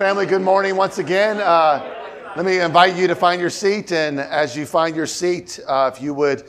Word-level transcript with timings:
Family, 0.00 0.26
good 0.26 0.42
morning 0.42 0.76
once 0.76 0.98
again. 0.98 1.40
Uh, 1.40 2.32
let 2.36 2.46
me 2.46 2.60
invite 2.60 2.94
you 2.94 3.08
to 3.08 3.16
find 3.16 3.40
your 3.40 3.50
seat. 3.50 3.90
And 3.90 4.20
as 4.20 4.56
you 4.56 4.64
find 4.64 4.94
your 4.94 5.08
seat, 5.08 5.58
uh, 5.66 5.90
if 5.92 6.00
you 6.00 6.14
would 6.14 6.44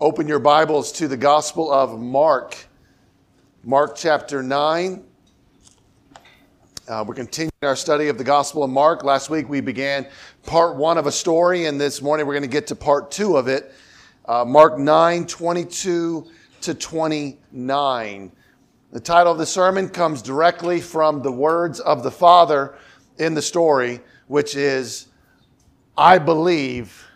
open 0.00 0.26
your 0.26 0.38
Bibles 0.38 0.90
to 0.92 1.06
the 1.06 1.16
Gospel 1.18 1.70
of 1.70 2.00
Mark, 2.00 2.56
Mark 3.62 3.94
chapter 3.94 4.42
9. 4.42 5.04
Uh, 6.88 7.04
we're 7.06 7.14
continuing 7.14 7.52
our 7.60 7.76
study 7.76 8.08
of 8.08 8.16
the 8.16 8.24
Gospel 8.24 8.64
of 8.64 8.70
Mark. 8.70 9.04
Last 9.04 9.28
week 9.28 9.50
we 9.50 9.60
began 9.60 10.06
part 10.46 10.74
one 10.76 10.96
of 10.96 11.06
a 11.06 11.12
story, 11.12 11.66
and 11.66 11.78
this 11.78 12.00
morning 12.00 12.26
we're 12.26 12.32
going 12.32 12.40
to 12.40 12.48
get 12.48 12.66
to 12.68 12.74
part 12.74 13.10
two 13.10 13.36
of 13.36 13.48
it. 13.48 13.74
Uh, 14.24 14.46
Mark 14.46 14.78
9 14.78 15.26
22 15.26 16.26
to 16.62 16.74
29. 16.74 18.32
The 18.92 19.00
title 19.00 19.32
of 19.32 19.38
the 19.38 19.44
sermon 19.44 19.90
comes 19.90 20.22
directly 20.22 20.80
from 20.80 21.20
the 21.20 21.32
words 21.32 21.80
of 21.80 22.02
the 22.02 22.10
Father 22.10 22.78
in 23.18 23.34
the 23.34 23.42
story, 23.42 24.00
which 24.26 24.56
is, 24.56 25.08
I 25.96 26.18
believe, 26.18 27.06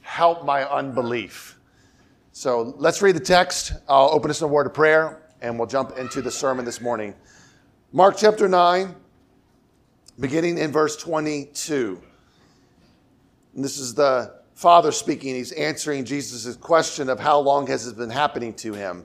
help 0.00 0.44
my 0.44 0.68
unbelief. 0.68 1.58
So 2.32 2.74
let's 2.78 3.02
read 3.02 3.16
the 3.16 3.20
text. 3.20 3.72
I'll 3.88 4.10
open 4.10 4.30
us 4.30 4.40
in 4.40 4.46
a 4.46 4.48
word 4.48 4.66
of 4.66 4.74
prayer 4.74 5.22
and 5.40 5.58
we'll 5.58 5.68
jump 5.68 5.96
into 5.98 6.20
the 6.22 6.30
sermon 6.30 6.64
this 6.64 6.80
morning. 6.80 7.14
Mark 7.92 8.16
chapter 8.16 8.48
9, 8.48 8.94
beginning 10.18 10.58
in 10.58 10.72
verse 10.72 10.96
22. 10.96 12.00
And 13.54 13.64
this 13.64 13.78
is 13.78 13.94
the 13.94 14.40
Father 14.54 14.92
speaking. 14.92 15.34
He's 15.34 15.52
answering 15.52 16.04
Jesus' 16.04 16.56
question 16.56 17.08
of 17.08 17.18
how 17.18 17.38
long 17.38 17.66
has 17.66 17.86
it 17.86 17.96
been 17.96 18.10
happening 18.10 18.54
to 18.54 18.72
him. 18.74 19.04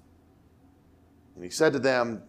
And 1.35 1.43
he 1.43 1.49
said 1.49 1.73
to 1.73 1.79
them, 1.79 2.23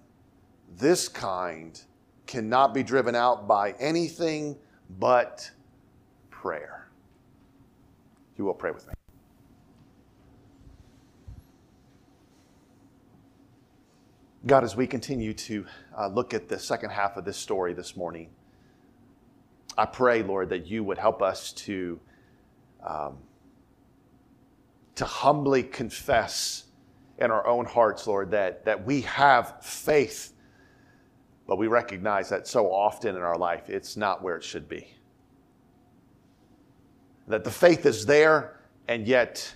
This 0.76 1.08
kind 1.08 1.80
cannot 2.26 2.72
be 2.72 2.82
driven 2.82 3.14
out 3.14 3.46
by 3.46 3.72
anything 3.72 4.56
but 4.98 5.50
prayer. 6.30 6.88
You 8.36 8.44
will 8.44 8.54
pray 8.54 8.70
with 8.70 8.86
me. 8.86 8.94
God, 14.44 14.64
as 14.64 14.74
we 14.74 14.88
continue 14.88 15.32
to 15.34 15.64
uh, 15.96 16.08
look 16.08 16.34
at 16.34 16.48
the 16.48 16.58
second 16.58 16.90
half 16.90 17.16
of 17.16 17.24
this 17.24 17.36
story 17.36 17.74
this 17.74 17.96
morning, 17.96 18.28
I 19.78 19.86
pray, 19.86 20.22
Lord, 20.22 20.48
that 20.48 20.66
you 20.66 20.82
would 20.82 20.98
help 20.98 21.22
us 21.22 21.52
to, 21.52 22.00
um, 22.84 23.18
to 24.96 25.04
humbly 25.04 25.62
confess 25.62 26.64
in 27.22 27.30
our 27.30 27.46
own 27.46 27.64
hearts, 27.64 28.08
Lord, 28.08 28.32
that, 28.32 28.64
that 28.64 28.84
we 28.84 29.02
have 29.02 29.64
faith, 29.64 30.32
but 31.46 31.56
we 31.56 31.68
recognize 31.68 32.28
that 32.30 32.48
so 32.48 32.72
often 32.72 33.14
in 33.14 33.22
our 33.22 33.38
life 33.38 33.70
it's 33.70 33.96
not 33.96 34.22
where 34.22 34.36
it 34.36 34.42
should 34.42 34.68
be. 34.68 34.88
That 37.28 37.44
the 37.44 37.50
faith 37.50 37.86
is 37.86 38.04
there, 38.04 38.60
and 38.88 39.06
yet 39.06 39.54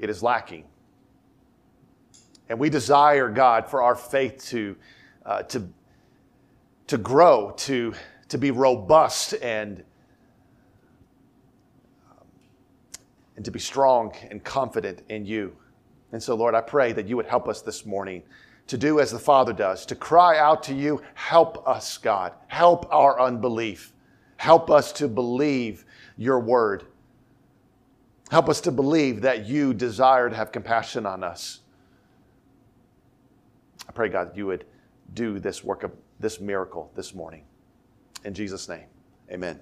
it 0.00 0.10
is 0.10 0.20
lacking. 0.20 0.64
And 2.48 2.58
we 2.58 2.70
desire, 2.70 3.28
God, 3.28 3.70
for 3.70 3.80
our 3.82 3.94
faith 3.94 4.44
to, 4.46 4.76
uh, 5.24 5.44
to, 5.44 5.68
to 6.88 6.98
grow, 6.98 7.52
to, 7.58 7.94
to 8.28 8.38
be 8.38 8.50
robust, 8.50 9.34
and, 9.42 9.84
and 13.36 13.44
to 13.44 13.52
be 13.52 13.60
strong 13.60 14.12
and 14.28 14.42
confident 14.42 15.02
in 15.08 15.24
you. 15.24 15.56
And 16.16 16.22
so, 16.22 16.34
Lord, 16.34 16.54
I 16.54 16.62
pray 16.62 16.94
that 16.94 17.06
you 17.06 17.14
would 17.16 17.26
help 17.26 17.46
us 17.46 17.60
this 17.60 17.84
morning 17.84 18.22
to 18.68 18.78
do 18.78 19.00
as 19.00 19.10
the 19.10 19.18
Father 19.18 19.52
does, 19.52 19.84
to 19.84 19.94
cry 19.94 20.38
out 20.38 20.62
to 20.62 20.74
you, 20.74 21.02
help 21.12 21.68
us, 21.68 21.98
God. 21.98 22.32
Help 22.46 22.90
our 22.90 23.20
unbelief. 23.20 23.92
Help 24.38 24.70
us 24.70 24.92
to 24.92 25.08
believe 25.08 25.84
your 26.16 26.40
word. 26.40 26.86
Help 28.30 28.48
us 28.48 28.62
to 28.62 28.72
believe 28.72 29.20
that 29.20 29.44
you 29.44 29.74
desire 29.74 30.30
to 30.30 30.34
have 30.34 30.52
compassion 30.52 31.04
on 31.04 31.22
us. 31.22 31.60
I 33.86 33.92
pray, 33.92 34.08
God, 34.08 34.30
that 34.30 34.38
you 34.38 34.46
would 34.46 34.64
do 35.12 35.38
this 35.38 35.62
work 35.62 35.82
of 35.82 35.92
this 36.18 36.40
miracle 36.40 36.90
this 36.94 37.14
morning. 37.14 37.44
In 38.24 38.32
Jesus' 38.32 38.70
name, 38.70 38.86
amen. 39.30 39.60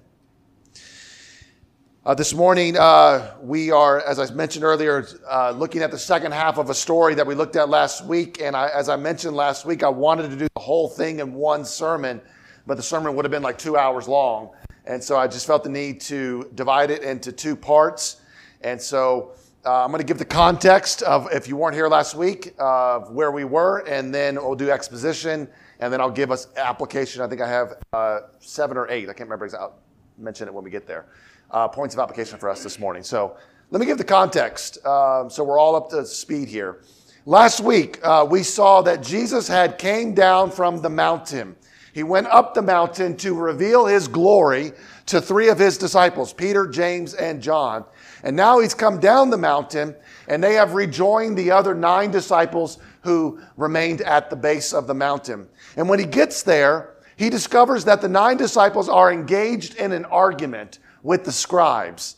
Uh, 2.05 2.13
this 2.13 2.35
morning, 2.35 2.77
uh, 2.77 3.33
we 3.41 3.71
are, 3.71 3.99
as 4.01 4.19
I 4.19 4.31
mentioned 4.35 4.63
earlier, 4.63 5.07
uh, 5.27 5.49
looking 5.49 5.81
at 5.81 5.89
the 5.89 5.97
second 5.97 6.33
half 6.33 6.59
of 6.59 6.69
a 6.69 6.73
story 6.75 7.15
that 7.15 7.25
we 7.25 7.33
looked 7.33 7.55
at 7.55 7.67
last 7.67 8.05
week. 8.05 8.39
And 8.39 8.55
I, 8.55 8.67
as 8.67 8.89
I 8.89 8.95
mentioned 8.95 9.35
last 9.35 9.65
week, 9.65 9.81
I 9.81 9.89
wanted 9.89 10.29
to 10.29 10.35
do 10.35 10.47
the 10.53 10.61
whole 10.61 10.87
thing 10.87 11.19
in 11.19 11.33
one 11.33 11.65
sermon, 11.65 12.21
but 12.67 12.77
the 12.77 12.83
sermon 12.83 13.15
would 13.15 13.25
have 13.25 13.31
been 13.31 13.41
like 13.41 13.57
two 13.57 13.75
hours 13.75 14.07
long. 14.07 14.51
And 14.85 15.03
so 15.03 15.17
I 15.17 15.25
just 15.25 15.47
felt 15.47 15.63
the 15.63 15.69
need 15.71 15.99
to 16.01 16.51
divide 16.53 16.91
it 16.91 17.01
into 17.01 17.31
two 17.31 17.55
parts. 17.55 18.21
And 18.61 18.79
so 18.79 19.31
uh, 19.65 19.83
I'm 19.83 19.89
going 19.89 19.97
to 19.99 20.05
give 20.05 20.19
the 20.19 20.25
context 20.25 21.01
of, 21.01 21.27
if 21.31 21.47
you 21.47 21.57
weren't 21.57 21.73
here 21.73 21.87
last 21.87 22.13
week, 22.13 22.53
of 22.59 23.09
where 23.09 23.31
we 23.31 23.45
were, 23.45 23.79
and 23.87 24.13
then 24.13 24.35
we'll 24.35 24.53
do 24.53 24.69
exposition, 24.69 25.47
and 25.79 25.91
then 25.91 26.01
I'll 26.01 26.11
give 26.11 26.29
us 26.29 26.49
application. 26.55 27.23
I 27.23 27.27
think 27.27 27.41
I 27.41 27.49
have 27.49 27.73
uh, 27.93 28.19
seven 28.37 28.77
or 28.77 28.87
eight. 28.91 29.05
I 29.09 29.13
can't 29.13 29.21
remember 29.21 29.45
exactly. 29.45 29.69
I'll 29.69 29.79
mention 30.19 30.47
it 30.47 30.53
when 30.53 30.63
we 30.63 30.69
get 30.69 30.85
there 30.85 31.07
uh, 31.51 31.67
points 31.67 31.95
of 31.95 31.99
application 31.99 32.37
for 32.37 32.49
us 32.49 32.63
this 32.63 32.79
morning. 32.79 33.03
So 33.03 33.37
let 33.71 33.79
me 33.79 33.85
give 33.85 33.97
the 33.97 34.03
context 34.03 34.77
uh, 34.85 35.27
so 35.29 35.43
we're 35.43 35.59
all 35.59 35.75
up 35.75 35.89
to 35.89 36.05
speed 36.05 36.47
here. 36.47 36.81
Last 37.25 37.59
week, 37.59 37.99
uh, 38.03 38.27
we 38.29 38.43
saw 38.43 38.83
that 38.83 39.01
Jesus 39.01 39.47
had 39.47 39.79
came 39.79 40.13
down 40.13 40.51
from 40.51 40.81
the 40.81 40.89
mountain. 40.89 41.55
He 41.91 42.03
went 42.03 42.27
up 42.27 42.53
the 42.53 42.61
mountain 42.61 43.17
to 43.17 43.33
reveal 43.33 43.85
his 43.85 44.07
glory 44.07 44.73
to 45.07 45.21
three 45.21 45.49
of 45.49 45.57
his 45.57 45.77
disciples, 45.77 46.33
Peter, 46.33 46.67
James, 46.67 47.13
and 47.13 47.41
John. 47.41 47.85
And 48.23 48.35
now 48.35 48.59
he's 48.59 48.73
come 48.73 48.99
down 48.99 49.29
the 49.29 49.37
mountain 49.37 49.95
and 50.27 50.43
they 50.43 50.53
have 50.53 50.73
rejoined 50.73 51.37
the 51.37 51.51
other 51.51 51.73
nine 51.73 52.11
disciples 52.11 52.79
who 53.01 53.39
remained 53.55 54.01
at 54.01 54.29
the 54.29 54.35
base 54.35 54.73
of 54.73 54.87
the 54.87 54.93
mountain. 54.93 55.47
And 55.77 55.87
when 55.87 55.99
he 55.99 56.05
gets 56.05 56.43
there, 56.43 56.95
he 57.17 57.29
discovers 57.29 57.85
that 57.85 58.01
the 58.01 58.09
nine 58.09 58.37
disciples 58.37 58.89
are 58.89 59.11
engaged 59.11 59.75
in 59.75 59.91
an 59.91 60.05
argument 60.05 60.79
with 61.05 61.23
the 61.23 61.31
scribes. 61.31 62.17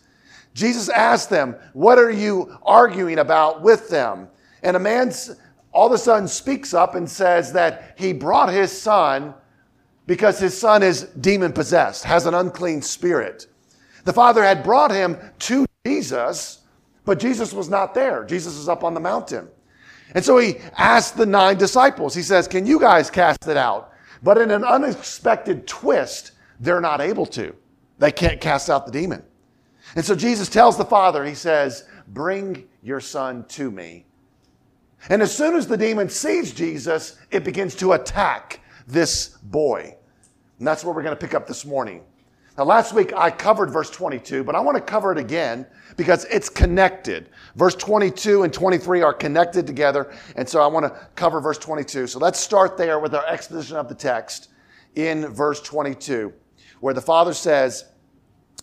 Jesus 0.54 0.90
asked 0.90 1.30
them, 1.30 1.56
What 1.74 2.00
are 2.00 2.10
you 2.10 2.58
arguing 2.64 3.20
about 3.20 3.62
with 3.62 3.90
them? 3.90 4.30
And 4.64 4.76
a 4.76 4.80
man 4.80 5.14
all 5.72 5.88
of 5.88 5.94
a 5.94 5.98
sudden 5.98 6.28
speaks 6.28 6.74
up 6.74 6.96
and 6.96 7.08
says 7.08 7.54
that 7.54 7.94
he 7.98 8.14
brought 8.14 8.52
his 8.52 8.72
son 8.72 9.36
because 10.08 10.40
his 10.40 10.58
son 10.58 10.82
is 10.82 11.04
demon 11.22 11.52
possessed, 11.54 12.06
has 12.06 12.26
an 12.26 12.34
unclean 12.34 12.82
spirit. 12.82 13.48
The 14.06 14.14
father 14.14 14.42
had 14.42 14.64
brought 14.64 14.90
him 14.90 15.18
to 15.40 15.66
Jesus, 15.86 16.62
but 17.06 17.20
Jesus 17.20 17.54
was 17.54 17.70
not 17.70 17.94
there. 17.94 18.24
Jesus 18.24 18.58
was 18.58 18.70
up 18.70 18.84
on 18.84 18.94
the 18.94 19.00
mountain. 19.02 19.50
And 20.16 20.24
so 20.24 20.38
he 20.38 20.56
asked 20.78 21.18
the 21.18 21.26
nine 21.26 21.58
disciples, 21.58 22.16
he 22.16 22.24
says, 22.24 22.48
Can 22.48 22.66
you 22.66 22.80
guys 22.80 23.12
cast 23.12 23.48
it 23.50 23.58
out? 23.58 23.92
But 24.24 24.38
in 24.38 24.50
an 24.50 24.64
unexpected 24.64 25.68
twist, 25.68 26.32
they're 26.60 26.82
not 26.82 27.02
able 27.02 27.26
to. 27.28 27.54
They 28.00 28.12
can't 28.12 28.40
cast 28.40 28.70
out 28.70 28.86
the 28.86 28.92
demon. 28.92 29.24
And 29.96 30.06
so 30.06 30.16
Jesus 30.16 30.50
tells 30.50 30.78
the 30.78 30.86
father, 30.86 31.26
he 31.26 31.36
says, 31.36 31.86
Bring 32.08 32.68
your 32.82 33.00
son 33.00 33.46
to 33.50 33.72
me. 33.72 34.06
And 35.10 35.22
as 35.22 35.36
soon 35.36 35.56
as 35.56 35.68
the 35.68 35.78
demon 35.78 36.10
sees 36.10 36.54
Jesus, 36.54 37.18
it 37.32 37.44
begins 37.44 37.76
to 37.76 37.94
attack 37.94 38.62
this 38.88 39.38
boy. 39.44 39.96
And 40.58 40.68
that's 40.68 40.84
where 40.84 40.94
we're 40.94 41.04
going 41.04 41.16
to 41.16 41.20
pick 41.20 41.34
up 41.34 41.48
this 41.48 41.66
morning. 41.66 42.04
Now, 42.58 42.64
last 42.64 42.94
week 42.94 43.14
I 43.14 43.30
covered 43.30 43.70
verse 43.70 43.92
22, 43.92 44.44
but 44.44 44.56
I 44.56 44.60
want 44.60 44.76
to 44.78 44.82
cover 44.82 45.12
it 45.12 45.20
again 45.20 45.68
because 45.96 46.26
it's 46.26 46.50
connected. 46.50 47.30
Verse 47.56 47.76
22 47.76 48.44
and 48.44 48.52
23 48.52 49.04
are 49.04 49.14
connected 49.14 49.68
together, 49.68 50.12
and 50.36 50.50
so 50.50 50.62
I 50.62 50.68
want 50.68 50.86
to 50.86 51.08
cover 51.16 51.40
verse 51.40 51.60
22. 51.60 52.08
So 52.08 52.18
let's 52.18 52.40
start 52.40 52.76
there 52.76 53.00
with 53.00 53.14
our 53.14 53.26
exposition 53.28 53.78
of 53.78 53.88
the 53.88 53.96
text 53.96 54.50
in 54.96 55.28
verse 55.28 55.62
22, 55.62 56.34
where 56.80 56.94
the 56.94 57.02
Father 57.02 57.34
says, 57.34 57.86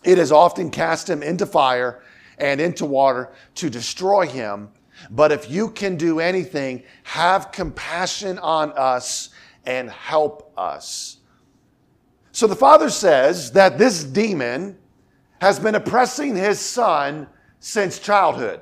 It 0.03 0.17
has 0.17 0.31
often 0.31 0.69
cast 0.69 1.09
him 1.09 1.23
into 1.23 1.45
fire 1.45 2.01
and 2.37 2.59
into 2.59 2.85
water 2.85 3.31
to 3.55 3.69
destroy 3.69 4.27
him. 4.27 4.69
But 5.11 5.31
if 5.31 5.49
you 5.49 5.69
can 5.69 5.97
do 5.97 6.19
anything, 6.19 6.83
have 7.03 7.51
compassion 7.51 8.39
on 8.39 8.71
us 8.73 9.29
and 9.65 9.89
help 9.89 10.53
us. 10.57 11.17
So 12.31 12.47
the 12.47 12.55
father 12.55 12.89
says 12.89 13.51
that 13.53 13.77
this 13.77 14.03
demon 14.03 14.77
has 15.39 15.59
been 15.59 15.75
oppressing 15.75 16.35
his 16.35 16.59
son 16.59 17.27
since 17.59 17.99
childhood. 17.99 18.61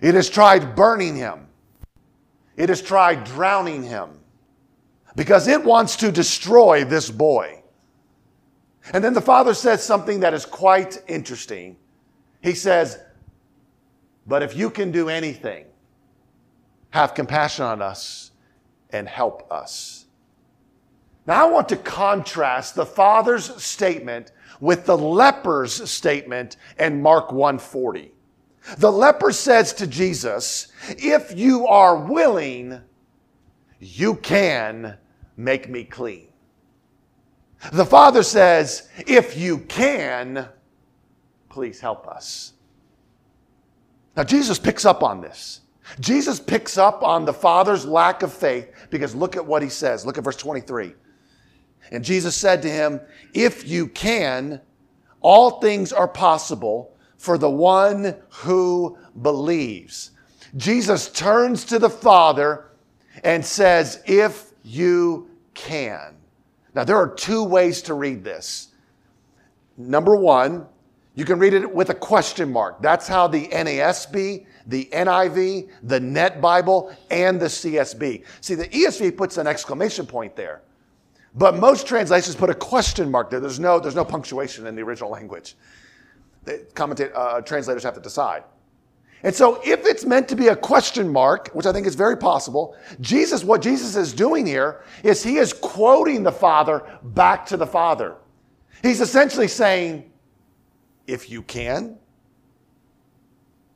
It 0.00 0.14
has 0.14 0.28
tried 0.28 0.76
burning 0.76 1.16
him, 1.16 1.46
it 2.56 2.68
has 2.68 2.82
tried 2.82 3.24
drowning 3.24 3.82
him 3.82 4.10
because 5.14 5.48
it 5.48 5.64
wants 5.64 5.96
to 5.96 6.12
destroy 6.12 6.84
this 6.84 7.10
boy. 7.10 7.62
And 8.92 9.02
then 9.02 9.14
the 9.14 9.20
father 9.20 9.54
says 9.54 9.82
something 9.82 10.20
that 10.20 10.34
is 10.34 10.46
quite 10.46 11.02
interesting. 11.08 11.76
He 12.40 12.54
says, 12.54 12.98
But 14.26 14.42
if 14.42 14.56
you 14.56 14.70
can 14.70 14.92
do 14.92 15.08
anything, 15.08 15.66
have 16.90 17.14
compassion 17.14 17.64
on 17.64 17.82
us 17.82 18.30
and 18.90 19.08
help 19.08 19.50
us. 19.50 20.06
Now, 21.26 21.46
I 21.46 21.50
want 21.50 21.68
to 21.70 21.76
contrast 21.76 22.76
the 22.76 22.86
Father's 22.86 23.62
statement 23.62 24.30
with 24.60 24.86
the 24.86 24.96
leper's 24.96 25.90
statement 25.90 26.56
in 26.78 27.02
Mark 27.02 27.32
140. 27.32 28.12
The 28.78 28.90
leper 28.90 29.32
says 29.32 29.72
to 29.74 29.86
Jesus, 29.86 30.68
If 30.88 31.36
you 31.36 31.66
are 31.66 31.96
willing, 31.96 32.80
you 33.80 34.14
can 34.16 34.96
make 35.36 35.68
me 35.68 35.84
clean. 35.84 36.25
The 37.72 37.84
Father 37.84 38.22
says, 38.22 38.88
If 39.06 39.36
you 39.36 39.58
can, 39.58 40.48
please 41.48 41.80
help 41.80 42.06
us. 42.06 42.52
Now, 44.16 44.24
Jesus 44.24 44.58
picks 44.58 44.84
up 44.84 45.02
on 45.02 45.20
this. 45.20 45.60
Jesus 46.00 46.40
picks 46.40 46.78
up 46.78 47.02
on 47.02 47.24
the 47.24 47.32
Father's 47.32 47.84
lack 47.84 48.22
of 48.22 48.32
faith 48.32 48.72
because 48.90 49.14
look 49.14 49.36
at 49.36 49.46
what 49.46 49.62
he 49.62 49.68
says. 49.68 50.04
Look 50.04 50.18
at 50.18 50.24
verse 50.24 50.36
23. 50.36 50.94
And 51.92 52.04
Jesus 52.04 52.34
said 52.34 52.62
to 52.62 52.70
him, 52.70 53.00
If 53.34 53.68
you 53.68 53.86
can, 53.88 54.60
all 55.20 55.60
things 55.60 55.92
are 55.92 56.08
possible 56.08 56.96
for 57.16 57.38
the 57.38 57.50
one 57.50 58.16
who 58.30 58.98
believes. 59.22 60.10
Jesus 60.56 61.10
turns 61.10 61.64
to 61.66 61.78
the 61.78 61.90
Father 61.90 62.70
and 63.22 63.44
says, 63.44 64.02
If 64.06 64.52
you 64.62 65.30
can. 65.54 66.15
Now, 66.76 66.84
there 66.84 66.98
are 66.98 67.08
two 67.08 67.42
ways 67.42 67.80
to 67.82 67.94
read 67.94 68.22
this. 68.22 68.68
Number 69.78 70.14
one, 70.14 70.66
you 71.14 71.24
can 71.24 71.38
read 71.38 71.54
it 71.54 71.74
with 71.74 71.88
a 71.88 71.94
question 71.94 72.52
mark. 72.52 72.82
That's 72.82 73.08
how 73.08 73.26
the 73.26 73.48
NASB, 73.48 74.44
the 74.66 74.84
NIV, 74.92 75.70
the 75.84 75.98
Net 75.98 76.42
Bible, 76.42 76.94
and 77.10 77.40
the 77.40 77.46
CSB. 77.46 78.24
See, 78.42 78.54
the 78.54 78.68
ESV 78.68 79.16
puts 79.16 79.38
an 79.38 79.46
exclamation 79.46 80.04
point 80.04 80.36
there. 80.36 80.60
But 81.34 81.56
most 81.56 81.86
translations 81.86 82.36
put 82.36 82.50
a 82.50 82.54
question 82.54 83.10
mark 83.10 83.30
there. 83.30 83.40
There's 83.40 83.58
no, 83.58 83.80
there's 83.80 83.94
no 83.94 84.04
punctuation 84.04 84.66
in 84.66 84.76
the 84.76 84.82
original 84.82 85.08
language. 85.08 85.56
The 86.44 86.66
commentat- 86.74 87.12
uh, 87.14 87.40
translators 87.40 87.84
have 87.84 87.94
to 87.94 88.00
decide. 88.00 88.44
And 89.22 89.34
so, 89.34 89.60
if 89.64 89.86
it's 89.86 90.04
meant 90.04 90.28
to 90.28 90.36
be 90.36 90.48
a 90.48 90.56
question 90.56 91.08
mark, 91.08 91.48
which 91.48 91.66
I 91.66 91.72
think 91.72 91.86
is 91.86 91.94
very 91.94 92.16
possible, 92.16 92.76
Jesus, 93.00 93.42
what 93.42 93.62
Jesus 93.62 93.96
is 93.96 94.12
doing 94.12 94.46
here 94.46 94.84
is 95.02 95.22
he 95.22 95.38
is 95.38 95.52
quoting 95.52 96.22
the 96.22 96.32
Father 96.32 96.82
back 97.02 97.46
to 97.46 97.56
the 97.56 97.66
Father. 97.66 98.16
He's 98.82 99.00
essentially 99.00 99.48
saying, 99.48 100.10
if 101.06 101.30
you 101.30 101.42
can. 101.42 101.98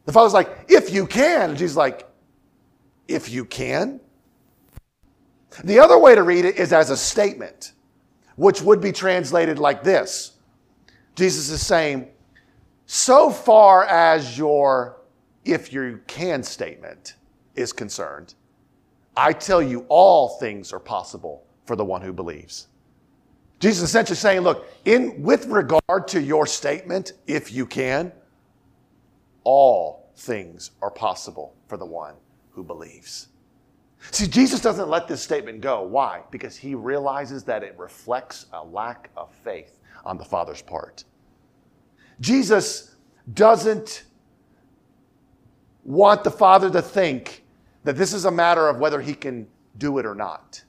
The 0.04 0.12
Father's 0.12 0.34
like, 0.34 0.66
if 0.68 0.92
you 0.92 1.06
can. 1.06 1.50
And 1.50 1.58
Jesus 1.58 1.76
like, 1.76 2.08
if 3.08 3.30
you 3.30 3.44
can. 3.44 4.00
The 5.64 5.80
other 5.80 5.98
way 5.98 6.14
to 6.14 6.22
read 6.22 6.44
it 6.44 6.58
is 6.58 6.72
as 6.72 6.90
a 6.90 6.96
statement, 6.96 7.72
which 8.36 8.62
would 8.62 8.80
be 8.80 8.92
translated 8.92 9.58
like 9.58 9.82
this 9.82 10.32
Jesus 11.16 11.50
is 11.50 11.66
saying, 11.66 12.08
so 12.86 13.30
far 13.30 13.84
as 13.84 14.38
your 14.38 14.99
if 15.50 15.72
you 15.72 16.00
can 16.06 16.42
statement 16.42 17.14
is 17.54 17.72
concerned, 17.72 18.34
I 19.16 19.32
tell 19.32 19.60
you 19.60 19.84
all 19.88 20.38
things 20.38 20.72
are 20.72 20.80
possible 20.80 21.44
for 21.64 21.76
the 21.76 21.84
one 21.84 22.02
who 22.02 22.12
believes. 22.12 22.68
Jesus 23.58 23.82
is 23.82 23.90
essentially 23.90 24.16
saying, 24.16 24.40
look, 24.40 24.66
in 24.86 25.22
with 25.22 25.46
regard 25.46 26.08
to 26.08 26.20
your 26.20 26.46
statement, 26.46 27.12
if 27.26 27.52
you 27.52 27.66
can, 27.66 28.12
all 29.44 30.10
things 30.16 30.70
are 30.80 30.90
possible 30.90 31.54
for 31.66 31.76
the 31.76 31.84
one 31.84 32.14
who 32.52 32.62
believes. 32.62 33.28
See, 34.12 34.26
Jesus 34.26 34.60
doesn't 34.60 34.88
let 34.88 35.08
this 35.08 35.22
statement 35.22 35.60
go. 35.60 35.82
Why? 35.82 36.22
Because 36.30 36.56
he 36.56 36.74
realizes 36.74 37.44
that 37.44 37.62
it 37.62 37.74
reflects 37.78 38.46
a 38.52 38.64
lack 38.64 39.10
of 39.16 39.30
faith 39.44 39.78
on 40.04 40.16
the 40.16 40.24
Father's 40.24 40.62
part. 40.62 41.04
Jesus 42.20 42.96
doesn't 43.34 44.04
want 45.90 46.24
the 46.24 46.30
Father 46.30 46.70
to 46.70 46.80
think 46.80 47.44
that 47.84 47.96
this 47.96 48.12
is 48.12 48.24
a 48.24 48.30
matter 48.30 48.68
of 48.68 48.78
whether 48.78 49.00
he 49.00 49.14
can 49.14 49.46
do 49.76 49.98
it 49.98 50.06
or 50.06 50.14
not. 50.14 50.62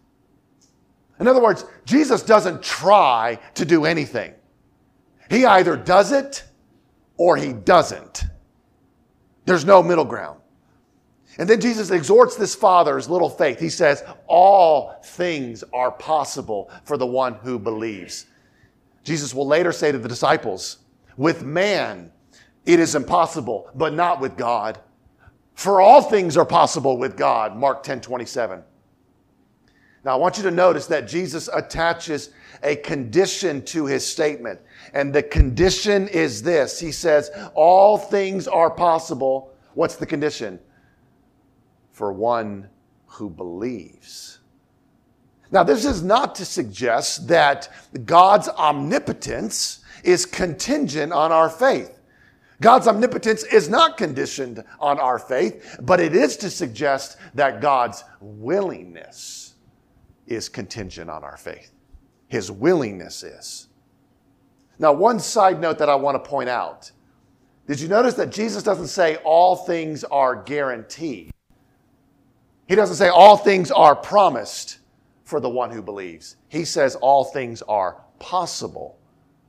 In 1.20 1.28
other 1.28 1.42
words, 1.42 1.66
Jesus 1.86 2.24
doesn't 2.24 2.64
try 2.64 3.40
to 3.54 3.66
do 3.66 3.86
anything. 3.86 4.34
He 5.30 5.46
either 5.46 5.78
does 5.78 6.12
it 6.12 6.44
or 7.18 7.38
he 7.38 7.54
doesn't. 7.54 8.24
There's 9.46 9.66
no 9.66 9.84
middle 9.84 10.06
ground. 10.06 10.40
And 11.38 11.50
then 11.50 11.62
Jesus 11.62 11.92
exhorts 11.92 12.36
this 12.36 12.56
father's 12.56 13.10
little 13.10 13.30
faith. 13.30 13.60
He 13.60 13.70
says, 13.70 14.04
All 14.28 15.00
things 15.04 15.64
are 15.74 15.92
possible 15.92 16.70
for 16.84 16.98
the 16.98 17.06
one 17.06 17.36
who 17.36 17.60
believes. 17.60 18.26
Jesus 19.04 19.34
will 19.34 19.48
later 19.48 19.72
say 19.72 19.92
to 19.92 19.98
the 19.98 20.10
disciples, 20.10 20.80
With 21.18 21.44
man, 21.44 22.12
it 22.66 22.80
is 22.80 22.96
impossible, 22.96 23.70
but 23.76 23.94
not 23.94 24.20
with 24.20 24.36
God. 24.36 24.80
For 25.62 25.80
all 25.80 26.02
things 26.02 26.38
are 26.38 26.46
possible 26.46 26.98
with 26.98 27.16
God. 27.16 27.56
Mark 27.56 27.84
10 27.84 28.02
27. 28.02 28.64
Now, 30.04 30.14
I 30.14 30.16
want 30.16 30.38
you 30.38 30.44
to 30.44 30.52
notice 30.52 30.88
that 30.88 31.08
Jesus 31.08 31.48
attaches 31.54 32.32
a 32.64 32.76
condition 32.78 33.64
to 33.66 33.86
his 33.86 34.06
statement. 34.06 34.60
And 34.96 35.14
the 35.14 35.22
condition 35.22 36.08
is 36.08 36.42
this 36.42 36.80
He 36.80 36.92
says, 36.92 37.30
All 37.54 37.98
things 37.98 38.48
are 38.48 38.72
possible. 38.72 39.54
What's 39.74 39.96
the 39.96 40.06
condition? 40.06 40.60
for 42.02 42.12
one 42.12 42.68
who 43.06 43.30
believes. 43.30 44.40
Now, 45.52 45.64
this 45.64 45.86
is 45.86 46.02
not 46.02 46.34
to 46.36 46.46
suggest 46.46 47.28
that 47.28 47.70
God's 48.06 48.50
omnipotence 48.50 49.84
is 50.04 50.26
contingent 50.26 51.14
on 51.14 51.32
our 51.32 51.48
faith. 51.48 52.00
God's 52.62 52.88
omnipotence 52.88 53.44
is 53.44 53.70
not 53.70 53.98
conditioned 53.98 54.64
on 54.80 55.00
our 55.00 55.20
faith, 55.20 55.78
but 55.82 56.00
it 56.00 56.16
is 56.16 56.38
to 56.38 56.50
suggest 56.50 57.18
that 57.34 57.60
God's 57.60 58.04
willingness 58.22 59.56
is 60.28 60.48
contingent 60.48 61.10
on 61.10 61.24
our 61.24 61.38
faith. 61.38 61.72
His 62.28 62.52
willingness 62.52 63.24
is. 63.24 63.68
Now, 64.78 64.94
one 64.94 65.20
side 65.20 65.60
note 65.60 65.80
that 65.80 65.90
I 65.90 65.96
want 65.96 66.24
to 66.24 66.30
point 66.30 66.50
out 66.50 66.92
did 67.68 67.80
you 67.80 67.88
notice 67.88 68.16
that 68.16 68.32
Jesus 68.32 68.64
doesn't 68.64 68.88
say 68.88 69.18
all 69.18 69.56
things 69.56 70.04
are 70.04 70.36
guaranteed? 70.36 71.32
He 72.68 72.76
doesn't 72.76 72.98
say 72.98 73.08
all 73.08 73.38
things 73.38 73.72
are 73.72 73.96
promised 73.96 74.80
for 75.24 75.40
the 75.40 75.50
one 75.50 75.72
who 75.72 75.82
believes. 75.82 76.36
He 76.50 76.66
says 76.66 76.96
all 76.96 77.24
things 77.24 77.62
are 77.62 78.04
possible 78.20 78.98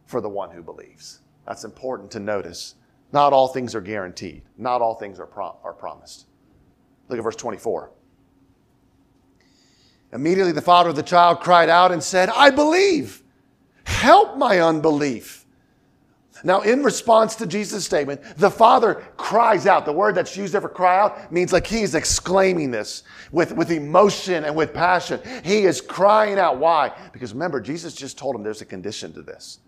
for 0.07 0.21
the 0.21 0.28
one 0.28 0.50
who 0.50 0.62
believes. 0.62 1.21
That's 1.47 1.64
important 1.64 2.11
to 2.12 2.21
notice. 2.21 2.76
Not 3.12 3.33
all 3.33 3.49
things 3.49 3.75
are 3.75 3.81
guaranteed, 3.81 4.42
not 4.57 4.81
all 4.81 4.95
things 4.95 5.21
are, 5.21 5.26
pro- 5.26 5.57
are 5.62 5.75
promised. 5.75 6.26
Look 7.09 7.19
at 7.19 7.23
verse 7.23 7.37
24. 7.37 7.90
Immediately 10.12 10.52
the 10.52 10.62
father 10.62 10.90
of 10.90 10.97
the 10.97 11.02
child 11.02 11.40
cried 11.40 11.69
out 11.69 11.92
and 11.92 12.02
said, 12.02 12.28
I 12.31 12.50
believe. 12.50 13.23
Help 13.85 14.37
my 14.37 14.61
unbelief. 14.61 15.42
Now, 16.45 16.62
in 16.62 16.83
response 16.83 17.37
to 17.37 17.47
Jesus' 17.47 17.85
statement, 17.85 18.21
the 18.37 18.50
Father 18.50 18.95
cries 19.16 19.66
out. 19.66 19.85
The 19.85 19.92
word 19.92 20.14
that's 20.14 20.37
used 20.37 20.54
there 20.54 20.61
for 20.61 20.69
cry 20.69 20.99
out 20.99 21.33
means 21.33 21.52
like 21.52 21.66
he's 21.66 21.95
exclaiming 21.95 22.71
this 22.71 23.04
with, 23.31 23.52
with 23.52 23.71
emotion 23.71 24.45
and 24.45 24.57
with 24.57 24.75
passion. 24.75 25.21
He 25.45 25.64
is 25.64 25.81
crying 25.81 26.38
out. 26.38 26.59
Why? 26.59 26.92
Because 27.12 27.33
remember, 27.33 27.61
Jesus 27.61 27.95
just 27.95 28.19
told 28.19 28.35
him 28.35 28.42
there's 28.42 28.61
a 28.61 28.66
condition 28.66 29.12
to 29.12 29.23
this. 29.23 29.61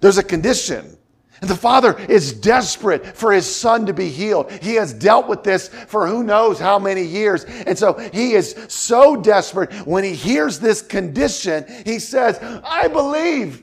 There's 0.00 0.18
a 0.18 0.22
condition. 0.22 0.98
The 1.40 1.56
Father 1.56 1.98
is 2.08 2.32
desperate 2.32 3.16
for 3.16 3.32
His 3.32 3.46
Son 3.46 3.86
to 3.86 3.92
be 3.92 4.08
healed. 4.08 4.50
He 4.50 4.74
has 4.74 4.92
dealt 4.92 5.28
with 5.28 5.42
this 5.42 5.68
for 5.68 6.06
who 6.06 6.22
knows 6.22 6.58
how 6.58 6.78
many 6.78 7.02
years. 7.02 7.44
And 7.44 7.78
so 7.78 7.94
He 8.12 8.32
is 8.32 8.54
so 8.68 9.16
desperate. 9.16 9.72
When 9.86 10.04
He 10.04 10.14
hears 10.14 10.58
this 10.58 10.82
condition, 10.82 11.64
He 11.84 11.98
says, 11.98 12.38
I 12.64 12.88
believe. 12.88 13.62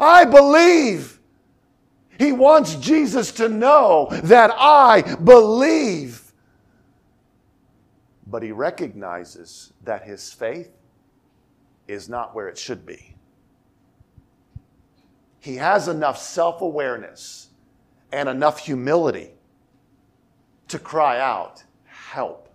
I 0.00 0.24
believe. 0.24 1.18
He 2.18 2.32
wants 2.32 2.74
Jesus 2.74 3.32
to 3.32 3.48
know 3.48 4.08
that 4.24 4.50
I 4.56 5.02
believe. 5.16 6.28
But 8.26 8.42
he 8.42 8.52
recognizes 8.52 9.72
that 9.84 10.02
his 10.02 10.32
faith 10.32 10.70
is 11.86 12.08
not 12.08 12.34
where 12.34 12.48
it 12.48 12.58
should 12.58 12.84
be. 12.84 13.14
He 15.40 15.56
has 15.56 15.88
enough 15.88 16.18
self 16.18 16.60
awareness 16.60 17.48
and 18.12 18.28
enough 18.28 18.58
humility 18.58 19.30
to 20.68 20.78
cry 20.78 21.20
out, 21.20 21.64
Help 21.84 22.48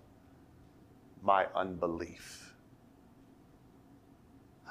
my 1.24 1.46
unbelief. 1.56 2.54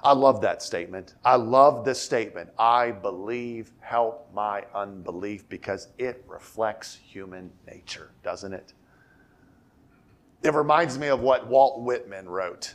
I 0.04 0.12
love 0.12 0.40
that 0.40 0.62
statement. 0.62 1.14
I 1.24 1.36
love 1.36 1.84
this 1.84 2.00
statement. 2.00 2.50
I 2.58 2.90
believe, 2.90 3.70
help 3.80 4.28
my 4.34 4.64
unbelief, 4.74 5.48
because 5.48 5.88
it 5.96 6.24
reflects 6.26 6.96
human 6.96 7.50
nature, 7.66 8.10
doesn't 8.24 8.52
it? 8.52 8.72
It 10.42 10.54
reminds 10.54 10.98
me 10.98 11.06
of 11.06 11.20
what 11.20 11.46
Walt 11.46 11.82
Whitman 11.82 12.28
wrote. 12.28 12.74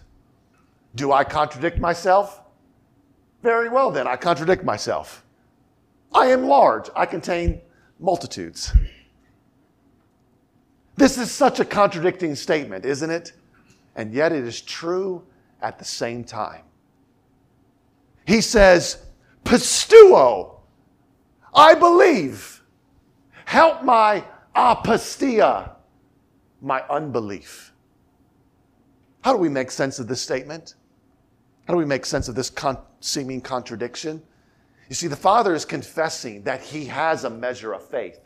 Do 0.95 1.11
I 1.11 1.25
contradict 1.25 1.79
myself? 1.79 2.41
Very 3.43 3.67
well, 3.67 3.91
then, 3.91 4.07
I 4.07 4.15
contradict 4.15 4.63
myself. 4.63 5.25
I 6.13 6.27
am 6.27 6.47
large, 6.47 6.89
I 6.95 7.05
contain 7.05 7.61
multitudes. 7.99 8.73
This 10.95 11.17
is 11.17 11.31
such 11.31 11.59
a 11.59 11.65
contradicting 11.65 12.35
statement, 12.35 12.85
isn't 12.85 13.09
it? 13.09 13.33
And 13.95 14.13
yet 14.13 14.31
it 14.31 14.43
is 14.43 14.61
true 14.61 15.23
at 15.61 15.77
the 15.77 15.85
same 15.85 16.23
time. 16.23 16.63
He 18.25 18.41
says, 18.41 19.05
Pisteuo, 19.43 20.59
I 21.53 21.75
believe. 21.75 22.61
Help 23.45 23.83
my 23.83 24.23
apistia, 24.55 25.71
my 26.61 26.83
unbelief. 26.89 27.71
How 29.21 29.33
do 29.33 29.39
we 29.39 29.49
make 29.49 29.71
sense 29.71 29.99
of 29.99 30.07
this 30.07 30.21
statement? 30.21 30.75
How 31.67 31.73
do 31.73 31.77
we 31.77 31.85
make 31.85 32.05
sense 32.05 32.27
of 32.27 32.35
this 32.35 32.49
con- 32.49 32.79
seeming 32.99 33.41
contradiction? 33.41 34.21
You 34.89 34.95
see, 34.95 35.07
the 35.07 35.15
Father 35.15 35.53
is 35.53 35.65
confessing 35.65 36.43
that 36.43 36.61
he 36.61 36.85
has 36.85 37.23
a 37.23 37.29
measure 37.29 37.73
of 37.73 37.87
faith. 37.87 38.19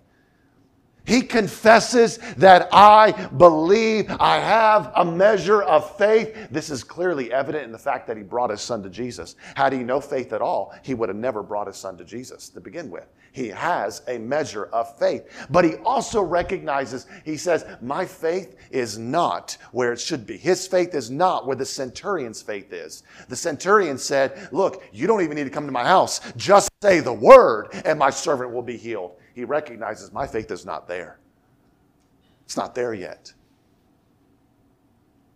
He 1.05 1.21
confesses 1.21 2.19
that 2.37 2.69
I 2.71 3.11
believe 3.37 4.05
I 4.19 4.37
have 4.37 4.91
a 4.95 5.03
measure 5.03 5.63
of 5.63 5.97
faith. 5.97 6.35
This 6.51 6.69
is 6.69 6.83
clearly 6.83 7.33
evident 7.33 7.65
in 7.65 7.71
the 7.71 7.77
fact 7.77 8.05
that 8.07 8.17
he 8.17 8.23
brought 8.23 8.51
his 8.51 8.61
son 8.61 8.83
to 8.83 8.89
Jesus. 8.89 9.35
Had 9.55 9.73
he 9.73 9.79
no 9.79 9.99
faith 9.99 10.31
at 10.31 10.41
all, 10.41 10.75
he 10.83 10.93
would 10.93 11.09
have 11.09 11.17
never 11.17 11.41
brought 11.41 11.67
his 11.67 11.75
son 11.77 11.97
to 11.97 12.05
Jesus 12.05 12.49
to 12.49 12.61
begin 12.61 12.91
with. 12.91 13.07
He 13.31 13.47
has 13.47 14.03
a 14.07 14.19
measure 14.19 14.65
of 14.65 14.97
faith. 14.99 15.27
But 15.49 15.65
he 15.65 15.75
also 15.77 16.21
recognizes, 16.21 17.07
he 17.25 17.37
says, 17.37 17.65
My 17.81 18.05
faith 18.05 18.55
is 18.69 18.97
not 18.97 19.57
where 19.71 19.93
it 19.93 19.99
should 19.99 20.27
be. 20.27 20.37
His 20.37 20.67
faith 20.67 20.93
is 20.93 21.09
not 21.09 21.47
where 21.47 21.55
the 21.55 21.65
centurion's 21.65 22.41
faith 22.41 22.73
is. 22.73 23.03
The 23.27 23.35
centurion 23.35 23.97
said, 23.97 24.49
Look, 24.51 24.83
you 24.91 25.07
don't 25.07 25.21
even 25.21 25.35
need 25.35 25.45
to 25.45 25.49
come 25.49 25.65
to 25.65 25.71
my 25.71 25.85
house. 25.85 26.21
Just 26.35 26.69
say 26.83 26.99
the 26.99 27.13
word, 27.13 27.69
and 27.85 27.97
my 27.97 28.09
servant 28.11 28.51
will 28.51 28.61
be 28.61 28.77
healed 28.77 29.15
he 29.33 29.45
recognizes 29.45 30.11
my 30.11 30.27
faith 30.27 30.51
is 30.51 30.65
not 30.65 30.87
there. 30.87 31.19
It's 32.45 32.57
not 32.57 32.75
there 32.75 32.93
yet. 32.93 33.33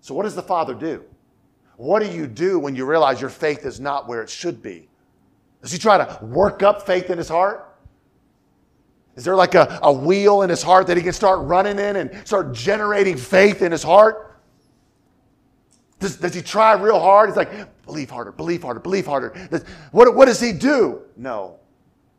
So, 0.02 0.14
what 0.14 0.24
does 0.24 0.36
the 0.36 0.44
Father 0.44 0.74
do? 0.74 1.04
What 1.78 2.02
do 2.02 2.12
you 2.12 2.28
do 2.28 2.60
when 2.60 2.76
you 2.76 2.86
realize 2.86 3.20
your 3.20 3.30
faith 3.30 3.66
is 3.66 3.80
not 3.80 4.08
where 4.08 4.22
it 4.22 4.30
should 4.30 4.62
be? 4.62 4.88
Does 5.62 5.72
he 5.72 5.78
try 5.78 5.98
to 5.98 6.24
work 6.26 6.64
up 6.64 6.86
faith 6.86 7.10
in 7.10 7.18
his 7.18 7.28
heart? 7.28 7.76
Is 9.16 9.24
there 9.24 9.36
like 9.36 9.56
a, 9.56 9.80
a 9.82 9.92
wheel 9.92 10.42
in 10.42 10.50
his 10.50 10.62
heart 10.62 10.88
that 10.88 10.98
he 10.98 11.04
can 11.04 11.14
start 11.14 11.40
running 11.40 11.80
in 11.80 11.96
and 11.96 12.28
start 12.28 12.54
generating 12.54 13.18
faith 13.18 13.62
in 13.62 13.72
his 13.72 13.82
heart? 13.82 14.40
Does, 16.00 16.18
does 16.18 16.34
he 16.34 16.42
try 16.42 16.74
real 16.74 17.00
hard? 17.00 17.30
He's 17.30 17.38
like, 17.38 17.84
believe 17.86 18.10
harder, 18.10 18.32
believe 18.32 18.62
harder, 18.62 18.80
believe 18.80 19.06
harder. 19.06 19.34
Does, 19.50 19.64
what, 19.92 20.14
what 20.16 20.26
does 20.26 20.40
he 20.40 20.52
do? 20.52 21.02
No, 21.16 21.60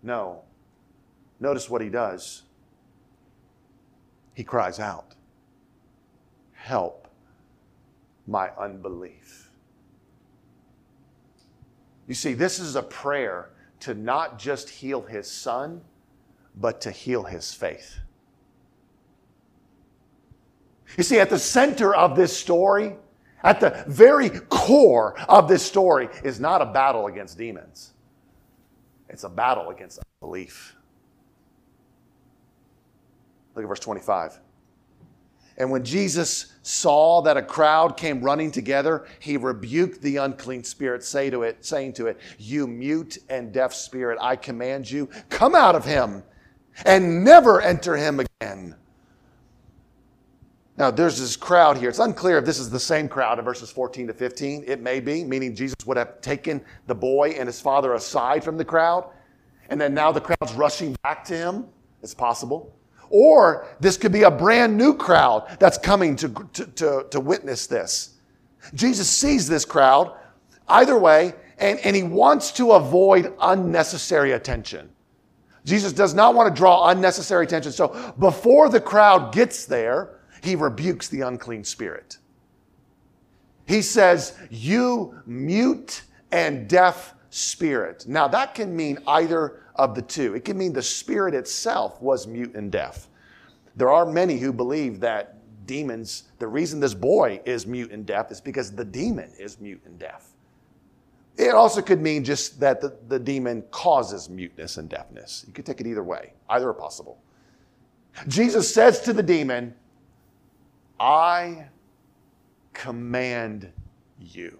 no. 0.02 0.42
Notice 1.40 1.68
what 1.68 1.82
he 1.82 1.88
does. 1.88 2.42
He 4.34 4.44
cries 4.44 4.78
out, 4.78 5.14
Help 6.52 7.08
my 8.26 8.50
unbelief. 8.58 9.50
You 12.06 12.14
see, 12.14 12.34
this 12.34 12.58
is 12.58 12.76
a 12.76 12.82
prayer 12.82 13.50
to 13.80 13.94
not 13.94 14.38
just 14.38 14.68
heal 14.68 15.02
his 15.02 15.30
son, 15.30 15.80
but 16.56 16.80
to 16.82 16.90
heal 16.90 17.24
his 17.24 17.52
faith. 17.52 17.98
You 20.96 21.02
see, 21.02 21.18
at 21.18 21.30
the 21.30 21.38
center 21.38 21.94
of 21.94 22.16
this 22.16 22.36
story, 22.36 22.96
at 23.42 23.60
the 23.60 23.84
very 23.86 24.30
core 24.30 25.18
of 25.28 25.48
this 25.48 25.62
story, 25.62 26.08
is 26.24 26.40
not 26.40 26.62
a 26.62 26.66
battle 26.66 27.06
against 27.06 27.36
demons, 27.36 27.92
it's 29.08 29.24
a 29.24 29.28
battle 29.28 29.70
against 29.70 30.00
unbelief. 30.22 30.75
Look 33.56 33.64
at 33.64 33.68
verse 33.68 33.80
25. 33.80 34.38
And 35.58 35.70
when 35.70 35.82
Jesus 35.82 36.52
saw 36.62 37.22
that 37.22 37.38
a 37.38 37.42
crowd 37.42 37.96
came 37.96 38.20
running 38.20 38.50
together, 38.52 39.06
he 39.18 39.38
rebuked 39.38 40.02
the 40.02 40.18
unclean 40.18 40.62
spirit, 40.62 41.02
say 41.02 41.30
to 41.30 41.42
it, 41.42 41.64
saying 41.64 41.94
to 41.94 42.06
it, 42.06 42.20
You 42.38 42.66
mute 42.66 43.18
and 43.30 43.52
deaf 43.52 43.72
spirit, 43.72 44.18
I 44.20 44.36
command 44.36 44.90
you, 44.90 45.08
come 45.30 45.54
out 45.54 45.74
of 45.74 45.84
him 45.84 46.22
and 46.84 47.24
never 47.24 47.62
enter 47.62 47.96
him 47.96 48.20
again. 48.20 48.74
Now, 50.78 50.90
there's 50.90 51.18
this 51.18 51.36
crowd 51.36 51.78
here. 51.78 51.88
It's 51.88 52.00
unclear 52.00 52.36
if 52.36 52.44
this 52.44 52.58
is 52.58 52.68
the 52.68 52.78
same 52.78 53.08
crowd 53.08 53.38
in 53.38 53.44
verses 53.46 53.70
14 53.70 54.08
to 54.08 54.12
15. 54.12 54.64
It 54.66 54.82
may 54.82 55.00
be, 55.00 55.24
meaning 55.24 55.54
Jesus 55.54 55.76
would 55.86 55.96
have 55.96 56.20
taken 56.20 56.62
the 56.86 56.94
boy 56.94 57.30
and 57.30 57.46
his 57.46 57.62
father 57.62 57.94
aside 57.94 58.44
from 58.44 58.58
the 58.58 58.64
crowd, 58.64 59.08
and 59.70 59.80
then 59.80 59.94
now 59.94 60.12
the 60.12 60.20
crowd's 60.20 60.52
rushing 60.52 60.94
back 61.02 61.24
to 61.24 61.36
him. 61.36 61.64
It's 62.02 62.12
possible. 62.12 62.76
Or 63.10 63.66
this 63.80 63.96
could 63.96 64.12
be 64.12 64.22
a 64.22 64.30
brand 64.30 64.76
new 64.76 64.94
crowd 64.94 65.56
that's 65.58 65.78
coming 65.78 66.16
to, 66.16 66.28
to, 66.52 66.66
to, 66.66 67.06
to 67.10 67.20
witness 67.20 67.66
this. 67.66 68.14
Jesus 68.74 69.08
sees 69.08 69.46
this 69.46 69.64
crowd 69.64 70.16
either 70.68 70.98
way, 70.98 71.34
and, 71.58 71.78
and 71.80 71.94
he 71.94 72.02
wants 72.02 72.52
to 72.52 72.72
avoid 72.72 73.32
unnecessary 73.40 74.32
attention. 74.32 74.90
Jesus 75.64 75.92
does 75.92 76.14
not 76.14 76.34
want 76.34 76.52
to 76.52 76.56
draw 76.56 76.88
unnecessary 76.88 77.44
attention. 77.44 77.72
So 77.72 78.14
before 78.18 78.68
the 78.68 78.80
crowd 78.80 79.32
gets 79.32 79.66
there, 79.66 80.20
he 80.42 80.54
rebukes 80.54 81.08
the 81.08 81.22
unclean 81.22 81.64
spirit. 81.64 82.18
He 83.66 83.82
says, 83.82 84.38
You 84.48 85.20
mute 85.26 86.02
and 86.30 86.68
deaf 86.68 87.15
spirit. 87.36 88.06
Now, 88.08 88.28
that 88.28 88.54
can 88.54 88.74
mean 88.74 88.98
either 89.06 89.62
of 89.74 89.94
the 89.94 90.02
two. 90.02 90.34
It 90.34 90.44
can 90.44 90.56
mean 90.56 90.72
the 90.72 90.82
spirit 90.82 91.34
itself 91.34 92.00
was 92.00 92.26
mute 92.26 92.54
and 92.54 92.72
deaf. 92.72 93.08
There 93.76 93.90
are 93.90 94.06
many 94.06 94.38
who 94.38 94.52
believe 94.52 95.00
that 95.00 95.34
demons, 95.66 96.24
the 96.38 96.48
reason 96.48 96.80
this 96.80 96.94
boy 96.94 97.40
is 97.44 97.66
mute 97.66 97.90
and 97.90 98.06
deaf 98.06 98.30
is 98.30 98.40
because 98.40 98.72
the 98.72 98.84
demon 98.84 99.30
is 99.38 99.60
mute 99.60 99.82
and 99.84 99.98
deaf. 99.98 100.30
It 101.36 101.50
also 101.50 101.82
could 101.82 102.00
mean 102.00 102.24
just 102.24 102.58
that 102.60 102.80
the, 102.80 102.96
the 103.08 103.18
demon 103.18 103.62
causes 103.70 104.30
muteness 104.30 104.78
and 104.78 104.88
deafness. 104.88 105.44
You 105.46 105.52
could 105.52 105.66
take 105.66 105.80
it 105.80 105.86
either 105.86 106.02
way, 106.02 106.32
either 106.48 106.70
are 106.70 106.74
possible. 106.74 107.18
Jesus 108.28 108.72
says 108.72 109.00
to 109.02 109.12
the 109.12 109.22
demon, 109.22 109.74
I 110.98 111.66
command 112.72 113.70
you. 114.18 114.58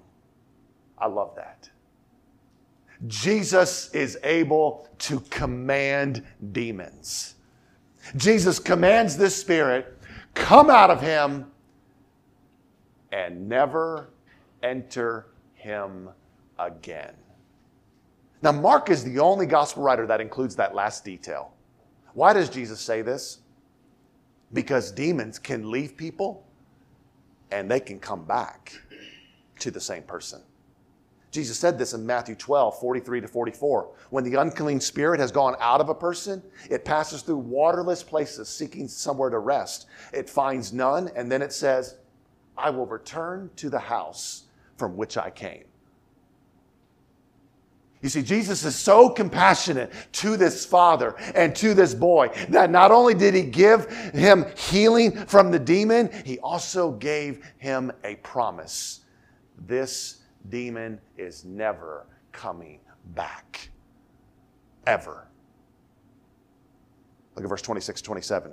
I 0.98 1.06
love 1.06 1.34
that. 1.36 1.70
Jesus 3.06 3.90
is 3.94 4.18
able 4.22 4.88
to 4.98 5.20
command 5.30 6.24
demons. 6.52 7.34
Jesus 8.16 8.58
commands 8.58 9.16
this 9.16 9.34
spirit, 9.34 9.98
come 10.34 10.70
out 10.70 10.90
of 10.90 11.00
him 11.00 11.46
and 13.12 13.48
never 13.48 14.10
enter 14.62 15.26
him 15.54 16.08
again. 16.58 17.14
Now, 18.42 18.52
Mark 18.52 18.90
is 18.90 19.02
the 19.02 19.18
only 19.18 19.46
gospel 19.46 19.82
writer 19.82 20.06
that 20.06 20.20
includes 20.20 20.54
that 20.56 20.74
last 20.74 21.04
detail. 21.04 21.52
Why 22.14 22.32
does 22.32 22.48
Jesus 22.48 22.80
say 22.80 23.02
this? 23.02 23.40
Because 24.52 24.92
demons 24.92 25.38
can 25.38 25.70
leave 25.70 25.96
people 25.96 26.46
and 27.50 27.70
they 27.70 27.80
can 27.80 27.98
come 27.98 28.24
back 28.24 28.72
to 29.58 29.70
the 29.70 29.80
same 29.80 30.02
person. 30.02 30.42
Jesus 31.36 31.58
said 31.58 31.76
this 31.76 31.92
in 31.92 32.06
Matthew 32.06 32.34
12, 32.34 32.80
43 32.80 33.20
to 33.20 33.28
44. 33.28 33.90
When 34.08 34.24
the 34.24 34.40
unclean 34.40 34.80
spirit 34.80 35.20
has 35.20 35.30
gone 35.30 35.54
out 35.60 35.82
of 35.82 35.90
a 35.90 35.94
person, 35.94 36.42
it 36.70 36.82
passes 36.82 37.20
through 37.20 37.36
waterless 37.36 38.02
places 38.02 38.48
seeking 38.48 38.88
somewhere 38.88 39.28
to 39.28 39.38
rest. 39.38 39.84
It 40.14 40.30
finds 40.30 40.72
none, 40.72 41.10
and 41.14 41.30
then 41.30 41.42
it 41.42 41.52
says, 41.52 41.96
I 42.56 42.70
will 42.70 42.86
return 42.86 43.50
to 43.56 43.68
the 43.68 43.78
house 43.78 44.44
from 44.78 44.96
which 44.96 45.18
I 45.18 45.28
came. 45.28 45.64
You 48.00 48.08
see, 48.08 48.22
Jesus 48.22 48.64
is 48.64 48.74
so 48.74 49.10
compassionate 49.10 49.92
to 50.12 50.38
this 50.38 50.64
father 50.64 51.16
and 51.34 51.54
to 51.56 51.74
this 51.74 51.92
boy 51.92 52.30
that 52.48 52.70
not 52.70 52.92
only 52.92 53.12
did 53.12 53.34
he 53.34 53.42
give 53.42 53.90
him 54.14 54.46
healing 54.56 55.12
from 55.26 55.50
the 55.50 55.58
demon, 55.58 56.10
he 56.24 56.38
also 56.38 56.92
gave 56.92 57.44
him 57.58 57.92
a 58.04 58.14
promise. 58.16 59.00
This 59.58 60.22
demon 60.50 61.00
is 61.16 61.44
never 61.44 62.06
coming 62.32 62.80
back. 63.14 63.70
Ever. 64.86 65.26
Look 67.34 67.44
at 67.44 67.48
verse 67.48 67.62
26, 67.62 68.02
27. 68.02 68.52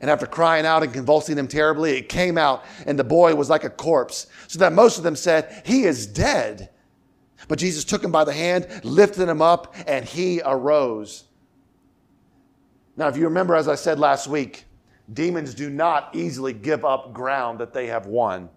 And 0.00 0.10
after 0.10 0.26
crying 0.26 0.66
out 0.66 0.82
and 0.82 0.92
convulsing 0.92 1.36
them 1.36 1.48
terribly, 1.48 1.98
it 1.98 2.08
came 2.08 2.36
out, 2.36 2.64
and 2.86 2.98
the 2.98 3.04
boy 3.04 3.34
was 3.34 3.48
like 3.48 3.64
a 3.64 3.70
corpse, 3.70 4.26
so 4.48 4.58
that 4.58 4.72
most 4.72 4.98
of 4.98 5.04
them 5.04 5.16
said, 5.16 5.62
He 5.64 5.84
is 5.84 6.06
dead. 6.06 6.70
But 7.48 7.58
Jesus 7.58 7.84
took 7.84 8.02
him 8.02 8.12
by 8.12 8.24
the 8.24 8.32
hand, 8.32 8.68
lifted 8.84 9.28
him 9.28 9.42
up, 9.42 9.74
and 9.86 10.04
he 10.04 10.40
arose. 10.44 11.24
Now, 12.96 13.08
if 13.08 13.16
you 13.16 13.24
remember, 13.24 13.54
as 13.54 13.68
I 13.68 13.74
said 13.74 13.98
last 13.98 14.28
week, 14.28 14.64
demons 15.12 15.54
do 15.54 15.68
not 15.68 16.14
easily 16.14 16.52
give 16.52 16.84
up 16.84 17.12
ground 17.12 17.58
that 17.58 17.72
they 17.72 17.86
have 17.88 18.06
won. 18.06 18.48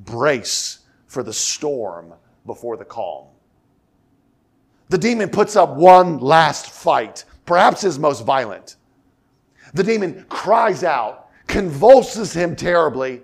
Brace 0.00 0.80
for 1.06 1.22
the 1.22 1.32
storm 1.32 2.12
before 2.44 2.76
the 2.76 2.84
calm. 2.84 3.26
The 4.88 4.98
demon 4.98 5.30
puts 5.30 5.56
up 5.56 5.70
one 5.70 6.18
last 6.18 6.70
fight, 6.70 7.24
perhaps 7.44 7.80
his 7.80 7.98
most 7.98 8.24
violent. 8.24 8.76
The 9.74 9.82
demon 9.82 10.24
cries 10.28 10.84
out, 10.84 11.30
convulses 11.46 12.32
him 12.32 12.54
terribly, 12.54 13.22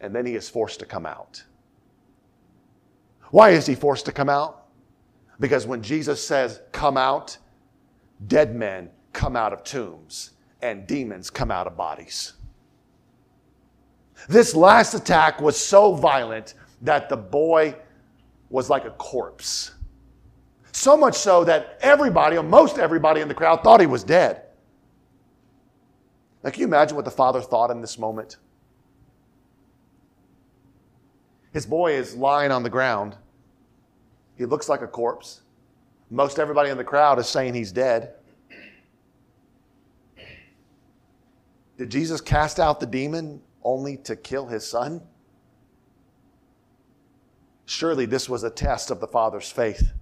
and 0.00 0.14
then 0.14 0.26
he 0.26 0.34
is 0.34 0.48
forced 0.48 0.78
to 0.80 0.86
come 0.86 1.06
out. 1.06 1.42
Why 3.30 3.50
is 3.50 3.66
he 3.66 3.74
forced 3.74 4.04
to 4.06 4.12
come 4.12 4.28
out? 4.28 4.66
Because 5.40 5.66
when 5.66 5.82
Jesus 5.82 6.24
says, 6.24 6.60
Come 6.72 6.96
out, 6.96 7.36
dead 8.28 8.54
men 8.54 8.90
come 9.12 9.36
out 9.36 9.52
of 9.52 9.64
tombs 9.64 10.32
and 10.62 10.86
demons 10.86 11.30
come 11.30 11.50
out 11.50 11.66
of 11.66 11.76
bodies. 11.76 12.34
This 14.28 14.54
last 14.54 14.94
attack 14.94 15.40
was 15.40 15.58
so 15.58 15.94
violent 15.94 16.54
that 16.82 17.08
the 17.08 17.16
boy 17.16 17.76
was 18.50 18.70
like 18.70 18.84
a 18.84 18.90
corpse. 18.90 19.72
So 20.72 20.96
much 20.96 21.14
so 21.14 21.44
that 21.44 21.78
everybody, 21.80 22.36
or 22.36 22.42
most 22.42 22.78
everybody 22.78 23.20
in 23.20 23.28
the 23.28 23.34
crowd, 23.34 23.62
thought 23.62 23.80
he 23.80 23.86
was 23.86 24.04
dead. 24.04 24.42
Now, 26.42 26.50
can 26.50 26.60
you 26.60 26.66
imagine 26.66 26.96
what 26.96 27.04
the 27.04 27.10
father 27.10 27.40
thought 27.40 27.70
in 27.70 27.80
this 27.80 27.98
moment? 27.98 28.36
His 31.52 31.64
boy 31.64 31.94
is 31.94 32.14
lying 32.14 32.52
on 32.52 32.62
the 32.62 32.70
ground. 32.70 33.16
He 34.36 34.44
looks 34.44 34.68
like 34.68 34.82
a 34.82 34.86
corpse. 34.86 35.40
Most 36.10 36.38
everybody 36.38 36.70
in 36.70 36.76
the 36.76 36.84
crowd 36.84 37.18
is 37.18 37.26
saying 37.26 37.54
he's 37.54 37.72
dead. 37.72 38.12
Did 41.78 41.90
Jesus 41.90 42.20
cast 42.20 42.60
out 42.60 42.78
the 42.78 42.86
demon 42.86 43.40
only 43.66 43.96
to 43.96 44.14
kill 44.14 44.46
his 44.46 44.66
son? 44.66 45.02
Surely 47.66 48.06
this 48.06 48.28
was 48.28 48.44
a 48.44 48.50
test 48.50 48.92
of 48.92 49.00
the 49.00 49.08
father's 49.08 49.50
faith. 49.50 49.92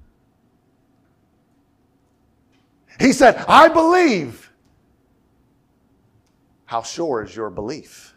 He 3.01 3.13
said, 3.13 3.37
I 3.49 3.69
believe. 3.69 4.53
How 6.67 6.83
sure 6.83 7.25
is 7.25 7.35
your 7.35 7.51
belief? 7.51 8.15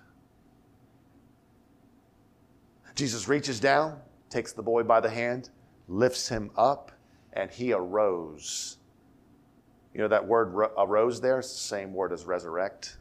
Jesus 2.94 3.28
reaches 3.28 3.60
down, 3.60 4.00
takes 4.30 4.52
the 4.52 4.62
boy 4.62 4.84
by 4.84 5.00
the 5.00 5.10
hand, 5.10 5.50
lifts 5.88 6.28
him 6.28 6.52
up, 6.58 6.92
and 7.34 7.50
he 7.50 7.72
arose. 7.72 8.78
You 9.94 10.02
know 10.02 10.08
that 10.10 10.28
word 10.28 10.54
arose 10.78 11.22
there? 11.22 11.40
It's 11.40 11.54
the 11.54 11.60
same 11.60 11.94
word 11.94 12.12
as 12.12 12.26
resurrect. 12.26 12.98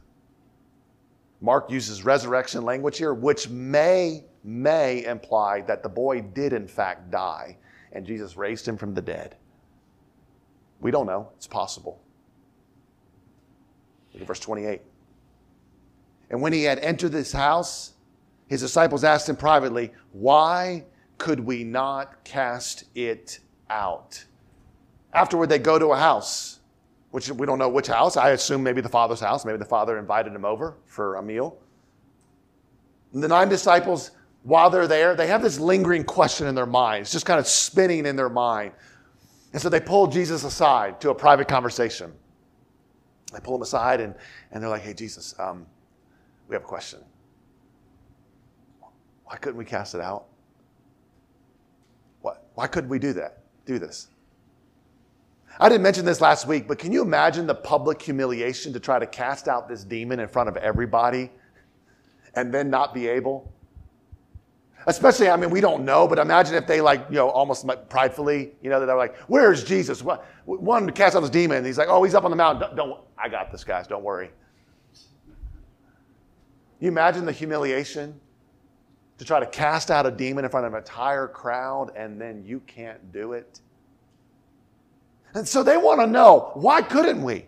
Mark 1.41 1.69
uses 1.69 2.03
resurrection 2.03 2.63
language 2.63 2.97
here, 2.97 3.13
which 3.13 3.49
may, 3.49 4.23
may 4.43 5.05
imply 5.05 5.61
that 5.61 5.83
the 5.83 5.89
boy 5.89 6.21
did 6.21 6.53
in 6.53 6.67
fact 6.67 7.11
die 7.11 7.57
and 7.91 8.05
Jesus 8.05 8.37
raised 8.37 8.67
him 8.67 8.77
from 8.77 8.93
the 8.93 9.01
dead. 9.01 9.35
We 10.79 10.91
don't 10.91 11.07
know. 11.07 11.31
It's 11.35 11.47
possible. 11.47 11.99
Look 14.13 14.21
at 14.21 14.27
verse 14.27 14.39
28. 14.39 14.81
And 16.29 16.41
when 16.41 16.53
he 16.53 16.63
had 16.63 16.79
entered 16.79 17.11
this 17.11 17.31
house, 17.31 17.93
his 18.47 18.61
disciples 18.61 19.03
asked 19.03 19.27
him 19.27 19.35
privately, 19.35 19.93
Why 20.11 20.85
could 21.17 21.39
we 21.39 21.63
not 21.63 22.23
cast 22.23 22.83
it 22.95 23.39
out? 23.69 24.25
Afterward, 25.13 25.49
they 25.49 25.59
go 25.59 25.79
to 25.79 25.87
a 25.87 25.97
house, 25.97 26.56
which 27.11 27.29
we 27.29 27.45
don't 27.45 27.59
know 27.59 27.69
which 27.69 27.87
house. 27.87 28.17
I 28.17 28.31
assume 28.31 28.63
maybe 28.63 28.81
the 28.81 28.89
father's 28.89 29.19
house. 29.19 29.45
Maybe 29.45 29.57
the 29.57 29.65
father 29.65 29.97
invited 29.97 30.33
him 30.33 30.45
over 30.45 30.75
for 30.85 31.15
a 31.15 31.23
meal. 31.23 31.57
And 33.13 33.23
the 33.23 33.27
nine 33.27 33.49
disciples, 33.49 34.11
while 34.43 34.69
they're 34.69 34.87
there, 34.87 35.15
they 35.15 35.27
have 35.27 35.41
this 35.41 35.59
lingering 35.59 36.03
question 36.03 36.47
in 36.47 36.55
their 36.55 36.65
minds, 36.65 37.11
just 37.11 37.25
kind 37.25 37.39
of 37.39 37.47
spinning 37.47 38.05
in 38.05 38.15
their 38.15 38.29
mind. 38.29 38.73
And 39.53 39.61
so 39.61 39.69
they 39.69 39.79
pull 39.79 40.07
Jesus 40.07 40.43
aside 40.43 40.99
to 41.01 41.09
a 41.09 41.15
private 41.15 41.47
conversation. 41.47 42.11
They 43.33 43.39
pull 43.39 43.55
him 43.55 43.61
aside 43.61 44.01
and, 44.01 44.13
and 44.51 44.61
they're 44.61 44.69
like, 44.69 44.81
hey, 44.81 44.93
Jesus, 44.93 45.33
um, 45.39 45.65
we 46.47 46.55
have 46.55 46.63
a 46.63 46.67
question. 46.67 46.99
Why 49.25 49.37
couldn't 49.37 49.57
we 49.57 49.65
cast 49.65 49.95
it 49.95 50.01
out? 50.01 50.25
What? 52.21 52.47
Why 52.55 52.67
couldn't 52.67 52.89
we 52.89 52.99
do 52.99 53.13
that? 53.13 53.39
Do 53.65 53.79
this? 53.79 54.07
I 55.59 55.69
didn't 55.69 55.81
mention 55.81 56.05
this 56.05 56.21
last 56.21 56.47
week, 56.47 56.67
but 56.67 56.77
can 56.77 56.91
you 56.91 57.01
imagine 57.01 57.47
the 57.47 57.55
public 57.55 58.01
humiliation 58.01 58.73
to 58.73 58.79
try 58.79 58.99
to 58.99 59.07
cast 59.07 59.47
out 59.47 59.67
this 59.67 59.83
demon 59.83 60.19
in 60.19 60.27
front 60.27 60.49
of 60.49 60.57
everybody 60.57 61.31
and 62.35 62.53
then 62.53 62.69
not 62.69 62.93
be 62.93 63.07
able? 63.07 63.51
Especially, 64.85 65.29
I 65.29 65.35
mean, 65.35 65.49
we 65.49 65.59
don't 65.59 65.83
know, 65.83 66.07
but 66.07 66.19
imagine 66.19 66.55
if 66.55 66.67
they 66.67 66.79
like, 66.79 67.05
you 67.09 67.15
know, 67.15 67.29
almost 67.29 67.65
pridefully, 67.89 68.53
you 68.61 68.69
know, 68.69 68.79
that 68.79 68.85
they're 68.85 68.95
like, 68.95 69.17
"Where's 69.27 69.63
Jesus?" 69.63 70.01
One 70.45 70.85
to 70.85 70.93
cast 70.93 71.15
out 71.15 71.21
this 71.21 71.29
demon? 71.29 71.57
And 71.57 71.65
he's 71.65 71.77
like, 71.77 71.89
"Oh, 71.89 72.03
he's 72.03 72.15
up 72.15 72.23
on 72.23 72.31
the 72.31 72.37
mountain. 72.37 72.61
Don't, 72.61 72.75
don't 72.75 73.01
I 73.17 73.27
got 73.27 73.51
this, 73.51 73.63
guys. 73.63 73.87
Don't 73.87 74.03
worry." 74.03 74.31
You 76.79 76.87
imagine 76.87 77.25
the 77.25 77.31
humiliation 77.31 78.19
to 79.17 79.25
try 79.25 79.39
to 79.39 79.47
cast 79.47 79.89
out 79.89 80.05
a 80.05 80.11
demon 80.11 80.45
in 80.45 80.51
front 80.51 80.67
of 80.67 80.73
an 80.73 80.77
entire 80.77 81.27
crowd 81.27 81.91
and 81.95 82.21
then 82.21 82.43
you 82.45 82.59
can't 82.61 83.11
do 83.11 83.33
it? 83.33 83.59
And 85.37 85.47
so 85.47 85.61
they 85.61 85.77
want 85.77 85.99
to 86.01 86.07
know 86.07 86.49
why 86.55 86.81
couldn't 86.81 87.21
we? 87.21 87.45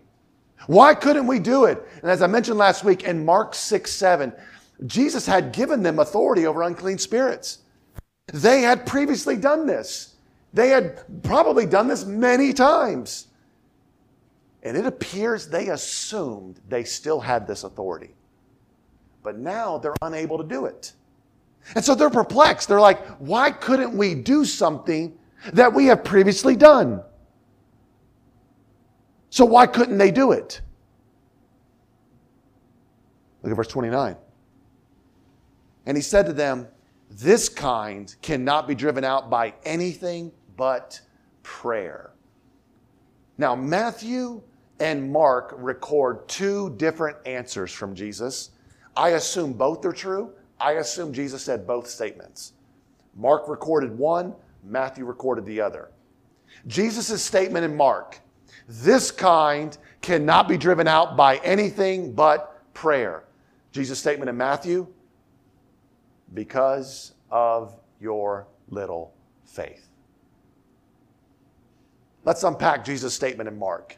Why 0.68 0.94
couldn't 0.94 1.26
we 1.26 1.40
do 1.40 1.64
it? 1.64 1.84
And 2.02 2.08
as 2.08 2.22
I 2.22 2.28
mentioned 2.28 2.56
last 2.56 2.84
week 2.84 3.02
in 3.02 3.24
Mark 3.24 3.52
6 3.52 3.90
7, 3.90 4.32
Jesus 4.86 5.26
had 5.26 5.50
given 5.50 5.82
them 5.82 5.98
authority 5.98 6.46
over 6.46 6.62
unclean 6.62 6.98
spirits. 6.98 7.58
They 8.32 8.60
had 8.60 8.86
previously 8.86 9.36
done 9.36 9.66
this. 9.66 10.14
They 10.54 10.68
had 10.68 11.02
probably 11.24 11.66
done 11.66 11.88
this 11.88 12.04
many 12.04 12.52
times. 12.52 13.26
And 14.62 14.76
it 14.76 14.86
appears 14.86 15.48
they 15.48 15.70
assumed 15.70 16.60
they 16.68 16.84
still 16.84 17.18
had 17.18 17.44
this 17.44 17.64
authority. 17.64 18.14
But 19.24 19.36
now 19.36 19.78
they're 19.78 19.96
unable 20.00 20.38
to 20.38 20.44
do 20.44 20.66
it. 20.66 20.92
And 21.74 21.84
so 21.84 21.96
they're 21.96 22.08
perplexed. 22.08 22.68
They're 22.68 22.80
like, 22.80 23.04
why 23.16 23.50
couldn't 23.50 23.96
we 23.96 24.14
do 24.14 24.44
something 24.44 25.18
that 25.52 25.74
we 25.74 25.86
have 25.86 26.04
previously 26.04 26.54
done? 26.54 27.02
So 29.30 29.44
why 29.44 29.66
couldn't 29.66 29.98
they 29.98 30.10
do 30.10 30.32
it? 30.32 30.60
Look 33.42 33.52
at 33.52 33.56
verse 33.56 33.68
29. 33.68 34.16
And 35.86 35.96
he 35.96 36.02
said 36.02 36.26
to 36.26 36.32
them, 36.32 36.66
This 37.10 37.48
kind 37.48 38.14
cannot 38.22 38.68
be 38.68 38.74
driven 38.74 39.04
out 39.04 39.30
by 39.30 39.54
anything 39.64 40.32
but 40.56 41.00
prayer. 41.42 42.10
Now, 43.38 43.54
Matthew 43.54 44.42
and 44.80 45.10
Mark 45.10 45.54
record 45.56 46.28
two 46.28 46.74
different 46.76 47.16
answers 47.24 47.72
from 47.72 47.94
Jesus. 47.94 48.50
I 48.96 49.10
assume 49.10 49.52
both 49.52 49.84
are 49.84 49.92
true. 49.92 50.32
I 50.58 50.72
assume 50.72 51.12
Jesus 51.12 51.42
said 51.42 51.66
both 51.66 51.88
statements. 51.88 52.52
Mark 53.16 53.48
recorded 53.48 53.96
one, 53.96 54.34
Matthew 54.64 55.04
recorded 55.04 55.46
the 55.46 55.60
other. 55.60 55.90
Jesus' 56.66 57.22
statement 57.22 57.64
in 57.64 57.76
Mark 57.76 58.20
this 58.70 59.10
kind 59.10 59.76
cannot 60.00 60.48
be 60.48 60.56
driven 60.56 60.86
out 60.86 61.16
by 61.16 61.36
anything 61.38 62.12
but 62.12 62.72
prayer. 62.72 63.24
Jesus' 63.72 63.98
statement 63.98 64.28
in 64.28 64.36
Matthew 64.36 64.86
because 66.34 67.12
of 67.30 67.74
your 68.00 68.46
little 68.68 69.12
faith. 69.44 69.88
Let's 72.24 72.44
unpack 72.44 72.84
Jesus' 72.84 73.14
statement 73.14 73.48
in 73.48 73.58
Mark. 73.58 73.96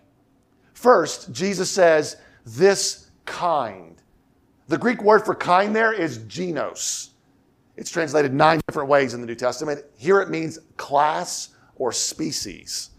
First, 0.72 1.32
Jesus 1.32 1.70
says, 1.70 2.16
this 2.46 3.10
kind. 3.24 4.00
The 4.68 4.78
Greek 4.78 5.02
word 5.02 5.24
for 5.24 5.34
kind 5.34 5.76
there 5.76 5.92
is 5.92 6.18
genos. 6.20 7.10
It's 7.76 7.90
translated 7.90 8.32
nine 8.32 8.60
different 8.66 8.88
ways 8.88 9.14
in 9.14 9.20
the 9.20 9.26
New 9.26 9.34
Testament. 9.34 9.84
Here 9.96 10.20
it 10.20 10.30
means 10.30 10.58
class 10.76 11.50
or 11.76 11.92
species, 11.92 12.90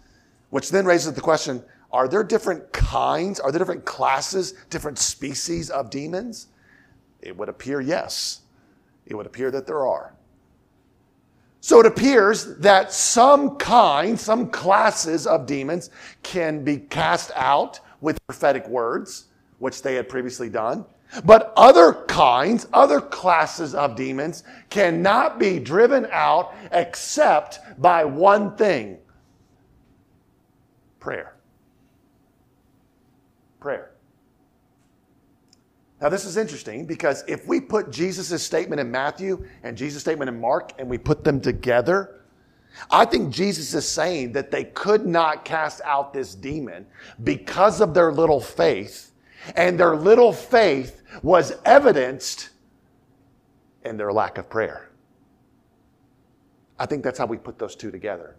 which 0.53 0.69
then 0.69 0.85
raises 0.85 1.11
the 1.11 1.19
question 1.19 1.63
are 1.91 2.07
there 2.07 2.23
different 2.23 2.71
kinds? 2.71 3.39
Are 3.39 3.51
there 3.51 3.57
different 3.57 3.85
classes, 3.85 4.53
different 4.69 4.99
species 4.99 5.71
of 5.71 5.89
demons? 5.89 6.47
It 7.21 7.35
would 7.35 7.49
appear 7.49 7.81
yes. 7.81 8.41
It 9.07 9.15
would 9.15 9.25
appear 9.25 9.49
that 9.49 9.65
there 9.65 9.87
are. 9.87 10.13
So 11.59 11.79
it 11.79 11.87
appears 11.87 12.57
that 12.57 12.93
some 12.93 13.55
kinds, 13.57 14.21
some 14.21 14.51
classes 14.51 15.25
of 15.25 15.47
demons 15.47 15.89
can 16.21 16.63
be 16.63 16.77
cast 16.77 17.31
out 17.35 17.79
with 18.01 18.19
prophetic 18.27 18.67
words, 18.67 19.25
which 19.57 19.81
they 19.81 19.95
had 19.95 20.07
previously 20.07 20.49
done. 20.49 20.85
But 21.25 21.51
other 21.57 21.93
kinds, 22.07 22.67
other 22.73 23.01
classes 23.01 23.73
of 23.73 23.95
demons 23.95 24.43
cannot 24.69 25.39
be 25.39 25.57
driven 25.57 26.07
out 26.11 26.53
except 26.71 27.59
by 27.81 28.05
one 28.05 28.55
thing 28.55 28.99
prayer. 31.03 31.35
Prayer. 33.59 33.91
Now, 36.01 36.07
this 36.07 36.23
is 36.23 36.37
interesting 36.37 36.85
because 36.85 37.25
if 37.27 37.45
we 37.45 37.59
put 37.59 37.91
Jesus' 37.91 38.41
statement 38.41 38.79
in 38.79 38.89
Matthew 38.89 39.45
and 39.63 39.77
Jesus' 39.77 40.01
statement 40.01 40.29
in 40.29 40.39
Mark 40.39 40.71
and 40.79 40.89
we 40.89 40.97
put 40.97 41.25
them 41.25 41.41
together, 41.41 42.21
I 42.89 43.03
think 43.03 43.33
Jesus 43.33 43.73
is 43.73 43.87
saying 43.87 44.31
that 44.31 44.49
they 44.49 44.63
could 44.63 45.05
not 45.05 45.43
cast 45.43 45.81
out 45.83 46.13
this 46.13 46.35
demon 46.35 46.85
because 47.23 47.81
of 47.81 47.93
their 47.93 48.11
little 48.13 48.39
faith, 48.39 49.11
and 49.55 49.77
their 49.77 49.95
little 49.95 50.31
faith 50.31 51.03
was 51.21 51.53
evidenced 51.65 52.49
in 53.83 53.97
their 53.97 54.13
lack 54.13 54.37
of 54.37 54.49
prayer. 54.49 54.89
I 56.79 56.85
think 56.85 57.03
that's 57.03 57.19
how 57.19 57.25
we 57.25 57.37
put 57.37 57.59
those 57.59 57.75
two 57.75 57.91
together. 57.91 58.37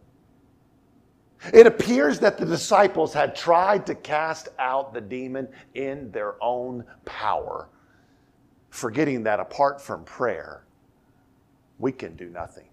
It 1.53 1.67
appears 1.67 2.19
that 2.21 2.39
the 2.39 2.47
disciples 2.47 3.13
had 3.13 3.37
tried 3.37 3.87
to 3.87 3.95
cast 3.95 4.49
out 4.59 4.95
the 4.95 5.01
demon 5.01 5.49
in 5.75 6.11
their 6.11 6.43
own 6.43 6.85
power, 7.05 7.69
forgetting 8.71 9.23
that 9.25 9.41
apart 9.41 9.81
from 9.81 10.05
prayer, 10.05 10.65
we 11.79 11.93
can 11.93 12.17
do 12.17 12.31
nothing. 12.31 12.69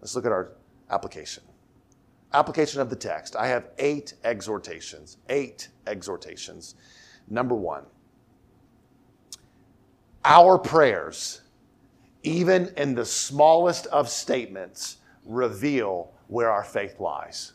Let's 0.00 0.14
look 0.14 0.26
at 0.26 0.32
our 0.32 0.52
application. 0.90 1.42
Application 2.32 2.80
of 2.80 2.90
the 2.90 2.96
text. 2.96 3.36
I 3.36 3.46
have 3.46 3.68
eight 3.78 4.14
exhortations. 4.22 5.16
Eight 5.28 5.68
exhortations. 5.86 6.74
Number 7.28 7.54
one, 7.54 7.84
our 10.24 10.58
prayers, 10.58 11.40
even 12.22 12.72
in 12.76 12.94
the 12.94 13.04
smallest 13.04 13.86
of 13.86 14.08
statements, 14.08 14.98
reveal 15.24 16.12
where 16.28 16.50
our 16.50 16.64
faith 16.64 17.00
lies. 17.00 17.52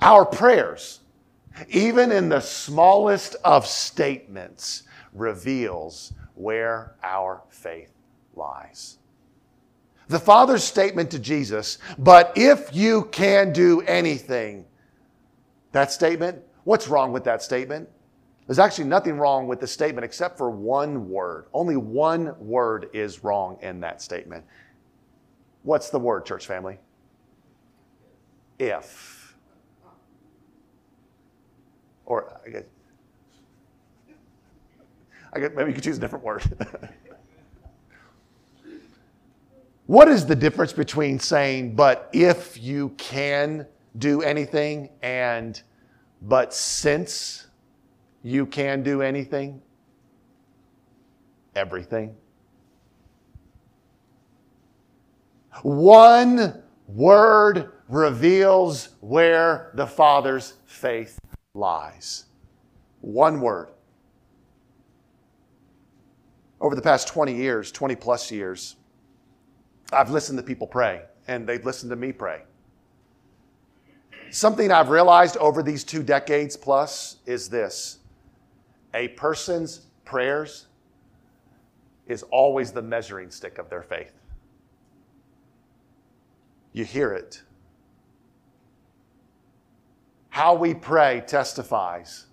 Our 0.00 0.24
prayers, 0.24 1.00
even 1.68 2.10
in 2.12 2.28
the 2.28 2.40
smallest 2.40 3.36
of 3.44 3.66
statements, 3.66 4.84
reveals 5.12 6.12
where 6.34 6.96
our 7.02 7.42
faith 7.48 7.92
lies. 8.34 8.98
The 10.08 10.18
Father's 10.18 10.64
statement 10.64 11.10
to 11.12 11.18
Jesus, 11.18 11.78
but 11.98 12.32
if 12.36 12.74
you 12.74 13.04
can 13.12 13.52
do 13.52 13.80
anything, 13.82 14.66
that 15.72 15.92
statement, 15.92 16.42
what's 16.64 16.88
wrong 16.88 17.12
with 17.12 17.24
that 17.24 17.42
statement? 17.42 17.88
There's 18.46 18.58
actually 18.58 18.84
nothing 18.84 19.16
wrong 19.16 19.46
with 19.46 19.60
the 19.60 19.66
statement 19.66 20.04
except 20.04 20.36
for 20.36 20.50
one 20.50 21.08
word. 21.08 21.46
Only 21.54 21.76
one 21.76 22.34
word 22.38 22.90
is 22.92 23.24
wrong 23.24 23.56
in 23.62 23.80
that 23.80 24.02
statement. 24.02 24.44
What's 25.64 25.88
the 25.88 25.98
word, 25.98 26.26
church 26.26 26.46
family? 26.46 26.78
If. 28.58 29.34
Or 32.04 32.38
I 32.46 32.50
guess, 32.50 32.64
I 35.32 35.40
guess 35.40 35.50
maybe 35.56 35.70
you 35.70 35.74
could 35.74 35.82
choose 35.82 35.96
a 35.96 36.00
different 36.00 36.22
word. 36.22 36.44
what 39.86 40.06
is 40.06 40.26
the 40.26 40.36
difference 40.36 40.74
between 40.74 41.18
saying, 41.18 41.74
but 41.74 42.10
if 42.12 42.62
you 42.62 42.90
can 42.98 43.66
do 43.96 44.20
anything, 44.20 44.90
and 45.02 45.62
but 46.20 46.52
since 46.52 47.46
you 48.22 48.44
can 48.44 48.82
do 48.82 49.00
anything? 49.00 49.62
Everything. 51.56 52.14
One 55.62 56.62
word 56.88 57.72
reveals 57.88 58.90
where 59.00 59.70
the 59.74 59.86
Father's 59.86 60.54
faith 60.66 61.18
lies. 61.54 62.24
One 63.00 63.40
word. 63.40 63.68
Over 66.60 66.74
the 66.74 66.82
past 66.82 67.08
20 67.08 67.34
years, 67.34 67.70
20 67.70 67.94
plus 67.96 68.30
years, 68.30 68.76
I've 69.92 70.10
listened 70.10 70.38
to 70.38 70.42
people 70.42 70.66
pray, 70.66 71.02
and 71.28 71.46
they've 71.46 71.64
listened 71.64 71.90
to 71.90 71.96
me 71.96 72.10
pray. 72.10 72.42
Something 74.30 74.72
I've 74.72 74.88
realized 74.88 75.36
over 75.36 75.62
these 75.62 75.84
two 75.84 76.02
decades 76.02 76.56
plus 76.56 77.18
is 77.26 77.48
this 77.48 77.98
a 78.94 79.08
person's 79.08 79.86
prayers 80.04 80.66
is 82.06 82.22
always 82.24 82.72
the 82.72 82.82
measuring 82.82 83.30
stick 83.30 83.58
of 83.58 83.68
their 83.68 83.82
faith. 83.82 84.12
You 86.74 86.84
hear 86.84 87.12
it. 87.12 87.40
How 90.28 90.54
we 90.54 90.74
pray 90.74 91.22
testifies 91.26 92.26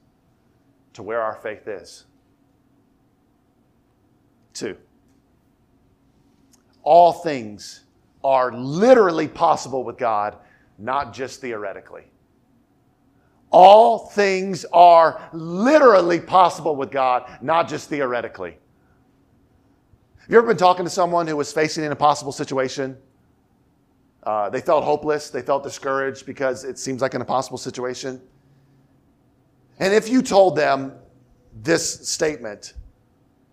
to 0.94 1.04
where 1.04 1.22
our 1.22 1.36
faith 1.36 1.68
is. 1.68 2.06
Two, 4.54 4.76
all 6.84 7.14
things 7.14 7.84
are 8.24 8.52
literally 8.52 9.28
possible 9.28 9.84
with 9.84 9.98
God, 9.98 10.36
not 10.78 11.14
just 11.14 11.40
theoretically. 11.40 12.04
All 13.52 14.08
things 14.10 14.66
are 14.74 15.30
literally 15.34 16.20
possible 16.20 16.76
with 16.76 16.90
God, 16.90 17.30
not 17.42 17.70
just 17.70 17.90
theoretically. 17.90 18.58
Have 20.18 20.30
you 20.30 20.38
ever 20.38 20.48
been 20.48 20.58
talking 20.58 20.86
to 20.86 20.92
someone 20.92 21.28
who 21.28 21.38
was 21.38 21.54
facing 21.54 21.84
an 21.84 21.92
impossible 21.92 22.32
situation? 22.32 22.98
Uh, 24.24 24.50
they 24.50 24.62
felt 24.62 24.84
hopeless. 24.84 25.30
They 25.30 25.42
felt 25.42 25.64
discouraged 25.64 26.26
because 26.26 26.64
it 26.64 26.78
seems 26.78 27.02
like 27.02 27.14
an 27.14 27.22
impossible 27.22 27.58
situation. 27.58 28.22
And 29.80 29.94
if 29.94 30.10
you 30.10 30.22
told 30.22 30.56
them 30.56 30.94
this 31.64 32.08
statement, 32.08 32.74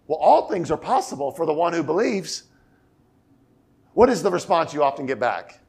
well, 0.07 0.19
all 0.19 0.49
things 0.49 0.71
are 0.71 0.77
possible 0.77 1.31
for 1.31 1.47
the 1.47 1.53
one 1.53 1.73
who 1.73 1.83
believes, 1.83 2.45
what 3.95 4.09
is 4.09 4.23
the 4.23 4.31
response 4.31 4.75
you 4.75 4.83
often 4.83 5.07
get 5.07 5.19
back? 5.19 5.61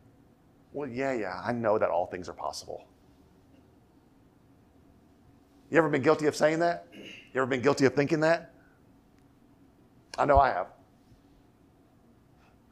Well, 0.74 0.88
yeah, 0.88 1.14
yeah, 1.14 1.42
I 1.44 1.52
know 1.52 1.78
that 1.78 1.90
all 1.90 2.06
things 2.06 2.30
are 2.30 2.34
possible. 2.34 2.86
You 5.72 5.78
ever 5.78 5.90
been 5.90 6.02
guilty 6.02 6.26
of 6.26 6.36
saying 6.36 6.60
that? 6.60 6.88
You 6.94 7.42
ever 7.42 7.46
been 7.46 7.62
guilty 7.62 7.86
of 7.86 7.94
thinking 7.94 8.20
that? 8.22 8.54
I 10.18 10.26
know 10.26 10.40
I 10.40 10.50
have. 10.50 10.68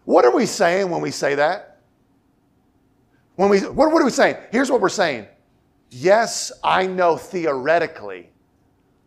What 0.05 0.25
are 0.25 0.35
we 0.35 0.45
saying 0.45 0.89
when 0.89 1.01
we 1.01 1.11
say 1.11 1.35
that? 1.35 1.66
When 3.37 3.49
we, 3.49 3.59
what, 3.61 3.91
what 3.91 4.01
are 4.01 4.05
we 4.05 4.11
saying? 4.11 4.35
Here's 4.51 4.69
what 4.69 4.81
we're 4.81 4.89
saying. 4.89 5.27
Yes, 5.89 6.51
I 6.63 6.85
know 6.85 7.15
theoretically 7.15 8.29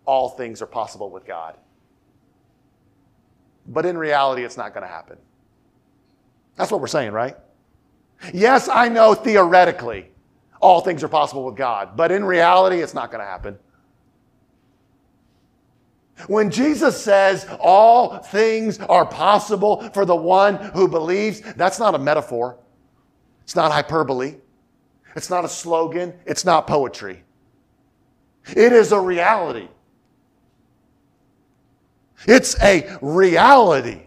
all 0.07 0.31
things 0.31 0.63
are 0.63 0.67
possible 0.67 1.11
with 1.11 1.27
God. 1.27 1.57
But 3.67 3.85
in 3.85 3.99
reality, 3.99 4.45
it's 4.45 4.57
not 4.57 4.73
going 4.73 4.87
to 4.87 4.93
happen. 4.93 5.19
That's 6.57 6.71
what 6.71 6.81
we're 6.81 6.87
saying, 6.87 7.13
right? 7.13 7.37
Yes, 8.33 8.69
I 8.69 8.89
know 8.89 9.15
theoretically 9.15 10.07
all 10.61 10.81
things 10.81 11.03
are 11.03 11.09
possible 11.09 11.45
with 11.45 11.57
God, 11.57 11.97
but 11.97 12.13
in 12.13 12.25
reality, 12.25 12.81
it's 12.83 12.95
not 12.95 13.11
going 13.11 13.21
to 13.21 13.27
happen. 13.27 13.59
When 16.29 16.51
Jesus 16.51 17.03
says 17.03 17.47
all 17.61 18.19
things 18.19 18.79
are 18.79 19.07
possible 19.07 19.89
for 19.91 20.05
the 20.05 20.15
one 20.15 20.57
who 20.57 20.87
believes, 20.87 21.41
that's 21.41 21.79
not 21.79 21.95
a 21.95 21.99
metaphor. 21.99 22.59
It's 23.51 23.57
not 23.57 23.73
hyperbole. 23.73 24.37
It's 25.17 25.29
not 25.29 25.45
a 25.45 25.49
slogan. 25.49 26.15
It's 26.25 26.45
not 26.45 26.69
poetry. 26.69 27.25
It 28.47 28.73
is 28.73 28.93
a 28.93 29.01
reality. 29.01 29.67
It's 32.29 32.55
a 32.63 32.97
reality. 33.03 34.03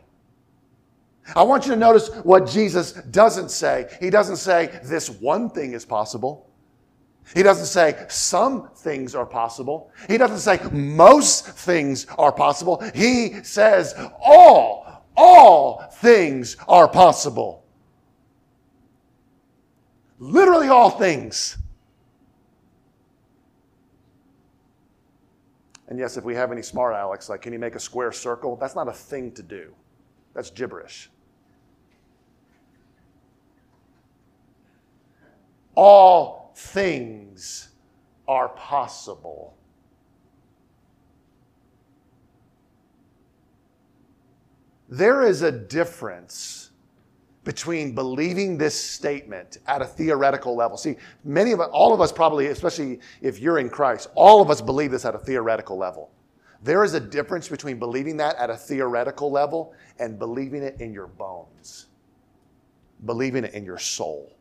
I 1.36 1.44
want 1.44 1.66
you 1.66 1.74
to 1.74 1.78
notice 1.78 2.08
what 2.24 2.48
Jesus 2.48 2.94
doesn't 2.94 3.52
say. 3.52 3.94
He 4.00 4.10
doesn't 4.10 4.38
say 4.38 4.80
this 4.82 5.10
one 5.10 5.50
thing 5.50 5.74
is 5.74 5.84
possible. 5.84 6.50
He 7.36 7.44
doesn't 7.44 7.66
say 7.66 8.06
some 8.08 8.70
things 8.70 9.14
are 9.14 9.26
possible. 9.26 9.92
He 10.08 10.18
doesn't 10.18 10.40
say 10.40 10.58
most 10.72 11.50
things 11.50 12.06
are 12.18 12.32
possible. 12.32 12.82
He 12.96 13.44
says 13.44 13.94
all, 14.22 15.04
all 15.18 15.82
things 15.96 16.56
are 16.66 16.88
possible. 16.88 17.63
Literally 20.24 20.70
all 20.70 20.90
things. 20.90 21.58
And 25.90 26.00
yes, 26.00 26.16
if 26.16 26.24
we 26.24 26.34
have 26.34 26.50
any 26.50 26.62
smart 26.62 26.96
Alex, 26.96 27.28
like, 27.28 27.42
can 27.42 27.52
you 27.52 27.60
make 27.60 27.76
a 27.76 27.80
square 27.80 28.14
circle? 28.14 28.56
That's 28.56 28.74
not 28.74 28.88
a 28.88 28.94
thing 28.94 29.34
to 29.34 29.44
do. 29.44 29.74
That's 30.34 30.50
gibberish. 30.50 31.10
All 35.76 36.54
things 36.56 37.68
are 38.26 38.48
possible. 38.48 39.58
There 44.88 45.24
is 45.24 45.42
a 45.42 45.52
difference 45.52 46.70
between 47.44 47.94
believing 47.94 48.58
this 48.58 48.80
statement 48.80 49.58
at 49.68 49.82
a 49.82 49.86
theoretical 49.86 50.56
level. 50.56 50.78
See, 50.78 50.96
many 51.24 51.52
of 51.52 51.60
us, 51.60 51.70
all 51.72 51.94
of 51.94 52.02
us 52.02 52.12
probably, 52.12 52.48
especially 52.48 53.00
if 53.22 53.40
you're 53.40 53.60
in 53.60 53.70
Christ, 53.70 54.10
all 54.16 54.42
of 54.42 54.50
us 54.50 54.62
believe 54.62 54.92
this 54.92 55.06
at 55.06 55.16
a 55.16 55.20
theoretical 55.20 55.78
level. 55.78 56.10
There 56.64 56.84
is 56.86 56.94
a 56.94 57.00
difference 57.00 57.50
between 57.50 57.78
believing 57.78 58.16
that 58.18 58.38
at 58.38 58.50
a 58.50 58.56
theoretical 58.56 59.30
level 59.30 59.74
and 60.00 60.18
believing 60.18 60.64
it 60.64 60.80
in 60.80 60.94
your 60.94 61.08
bones, 61.08 61.88
believing 63.06 63.44
it 63.44 63.54
in 63.54 63.66
your 63.66 63.80
soul 63.80 64.34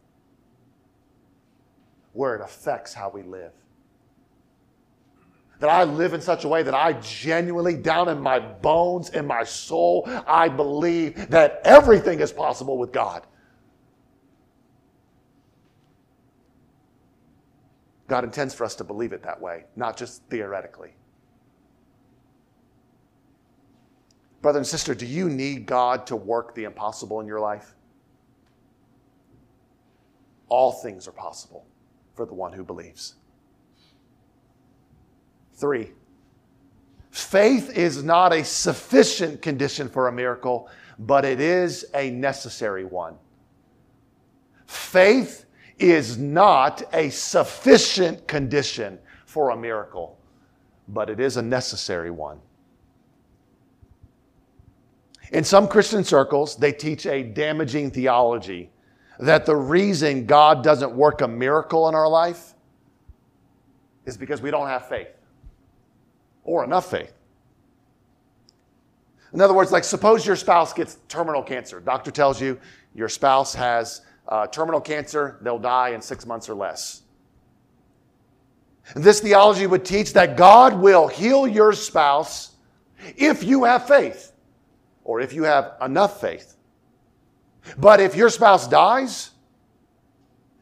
where 2.12 2.34
it 2.34 2.42
affects 2.42 2.92
how 2.92 3.10
we 3.10 3.22
live. 3.22 3.52
That 5.62 5.70
I 5.70 5.84
live 5.84 6.12
in 6.12 6.20
such 6.20 6.42
a 6.42 6.48
way 6.48 6.64
that 6.64 6.74
I 6.74 6.94
genuinely, 6.94 7.76
down 7.76 8.08
in 8.08 8.20
my 8.20 8.40
bones, 8.40 9.10
in 9.10 9.28
my 9.28 9.44
soul, 9.44 10.02
I 10.26 10.48
believe 10.48 11.30
that 11.30 11.60
everything 11.62 12.18
is 12.18 12.32
possible 12.32 12.78
with 12.78 12.90
God. 12.90 13.24
God 18.08 18.24
intends 18.24 18.52
for 18.52 18.64
us 18.64 18.74
to 18.74 18.82
believe 18.82 19.12
it 19.12 19.22
that 19.22 19.40
way, 19.40 19.62
not 19.76 19.96
just 19.96 20.24
theoretically. 20.24 20.96
Brother 24.40 24.58
and 24.58 24.66
sister, 24.66 24.96
do 24.96 25.06
you 25.06 25.28
need 25.28 25.66
God 25.66 26.08
to 26.08 26.16
work 26.16 26.56
the 26.56 26.64
impossible 26.64 27.20
in 27.20 27.28
your 27.28 27.38
life? 27.38 27.76
All 30.48 30.72
things 30.72 31.06
are 31.06 31.12
possible 31.12 31.64
for 32.16 32.26
the 32.26 32.34
one 32.34 32.52
who 32.52 32.64
believes. 32.64 33.14
Three, 35.62 35.92
faith 37.12 37.78
is 37.78 38.02
not 38.02 38.32
a 38.32 38.42
sufficient 38.42 39.40
condition 39.40 39.88
for 39.88 40.08
a 40.08 40.12
miracle, 40.12 40.68
but 40.98 41.24
it 41.24 41.40
is 41.40 41.86
a 41.94 42.10
necessary 42.10 42.84
one. 42.84 43.14
Faith 44.66 45.44
is 45.78 46.18
not 46.18 46.82
a 46.92 47.10
sufficient 47.10 48.26
condition 48.26 48.98
for 49.24 49.50
a 49.50 49.56
miracle, 49.56 50.18
but 50.88 51.08
it 51.08 51.20
is 51.20 51.36
a 51.36 51.42
necessary 51.42 52.10
one. 52.10 52.40
In 55.30 55.44
some 55.44 55.68
Christian 55.68 56.02
circles, 56.02 56.56
they 56.56 56.72
teach 56.72 57.06
a 57.06 57.22
damaging 57.22 57.92
theology 57.92 58.72
that 59.20 59.46
the 59.46 59.54
reason 59.54 60.26
God 60.26 60.64
doesn't 60.64 60.90
work 60.90 61.20
a 61.20 61.28
miracle 61.28 61.88
in 61.88 61.94
our 61.94 62.08
life 62.08 62.54
is 64.06 64.16
because 64.16 64.42
we 64.42 64.50
don't 64.50 64.66
have 64.66 64.88
faith 64.88 65.06
or 66.44 66.64
enough 66.64 66.90
faith. 66.90 67.12
In 69.32 69.40
other 69.40 69.54
words, 69.54 69.72
like 69.72 69.84
suppose 69.84 70.26
your 70.26 70.36
spouse 70.36 70.72
gets 70.72 70.98
terminal 71.08 71.42
cancer. 71.42 71.80
Doctor 71.80 72.10
tells 72.10 72.40
you 72.40 72.58
your 72.94 73.08
spouse 73.08 73.54
has 73.54 74.02
uh, 74.28 74.46
terminal 74.46 74.80
cancer, 74.80 75.38
they'll 75.42 75.58
die 75.58 75.90
in 75.90 76.02
six 76.02 76.26
months 76.26 76.48
or 76.48 76.54
less. 76.54 77.02
This 78.94 79.20
theology 79.20 79.66
would 79.66 79.84
teach 79.84 80.12
that 80.12 80.36
God 80.36 80.74
will 80.74 81.08
heal 81.08 81.46
your 81.46 81.72
spouse 81.72 82.52
if 83.16 83.42
you 83.42 83.64
have 83.64 83.86
faith 83.86 84.32
or 85.04 85.20
if 85.20 85.32
you 85.32 85.44
have 85.44 85.74
enough 85.80 86.20
faith. 86.20 86.56
But 87.78 88.00
if 88.00 88.16
your 88.16 88.28
spouse 88.28 88.66
dies, 88.66 89.30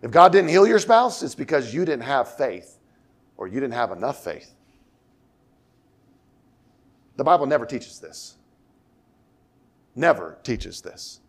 if 0.03 0.11
God 0.11 0.33
didn't 0.33 0.51
heal 0.51 0.67
your 0.67 0.79
spouse, 0.79 1.23
it's 1.23 1.35
because 1.35 1.75
you 1.75 1.85
didn't 1.85 2.05
have 2.05 2.37
faith 2.37 2.79
or 3.37 3.49
you 3.49 3.55
didn't 3.55 3.75
have 3.75 3.91
enough 3.93 4.23
faith. 4.23 4.55
The 7.21 7.25
Bible 7.25 7.45
never 7.45 7.67
teaches 7.67 7.99
this. 7.99 8.37
Never 9.95 10.39
teaches 10.43 10.81
this. 10.81 11.21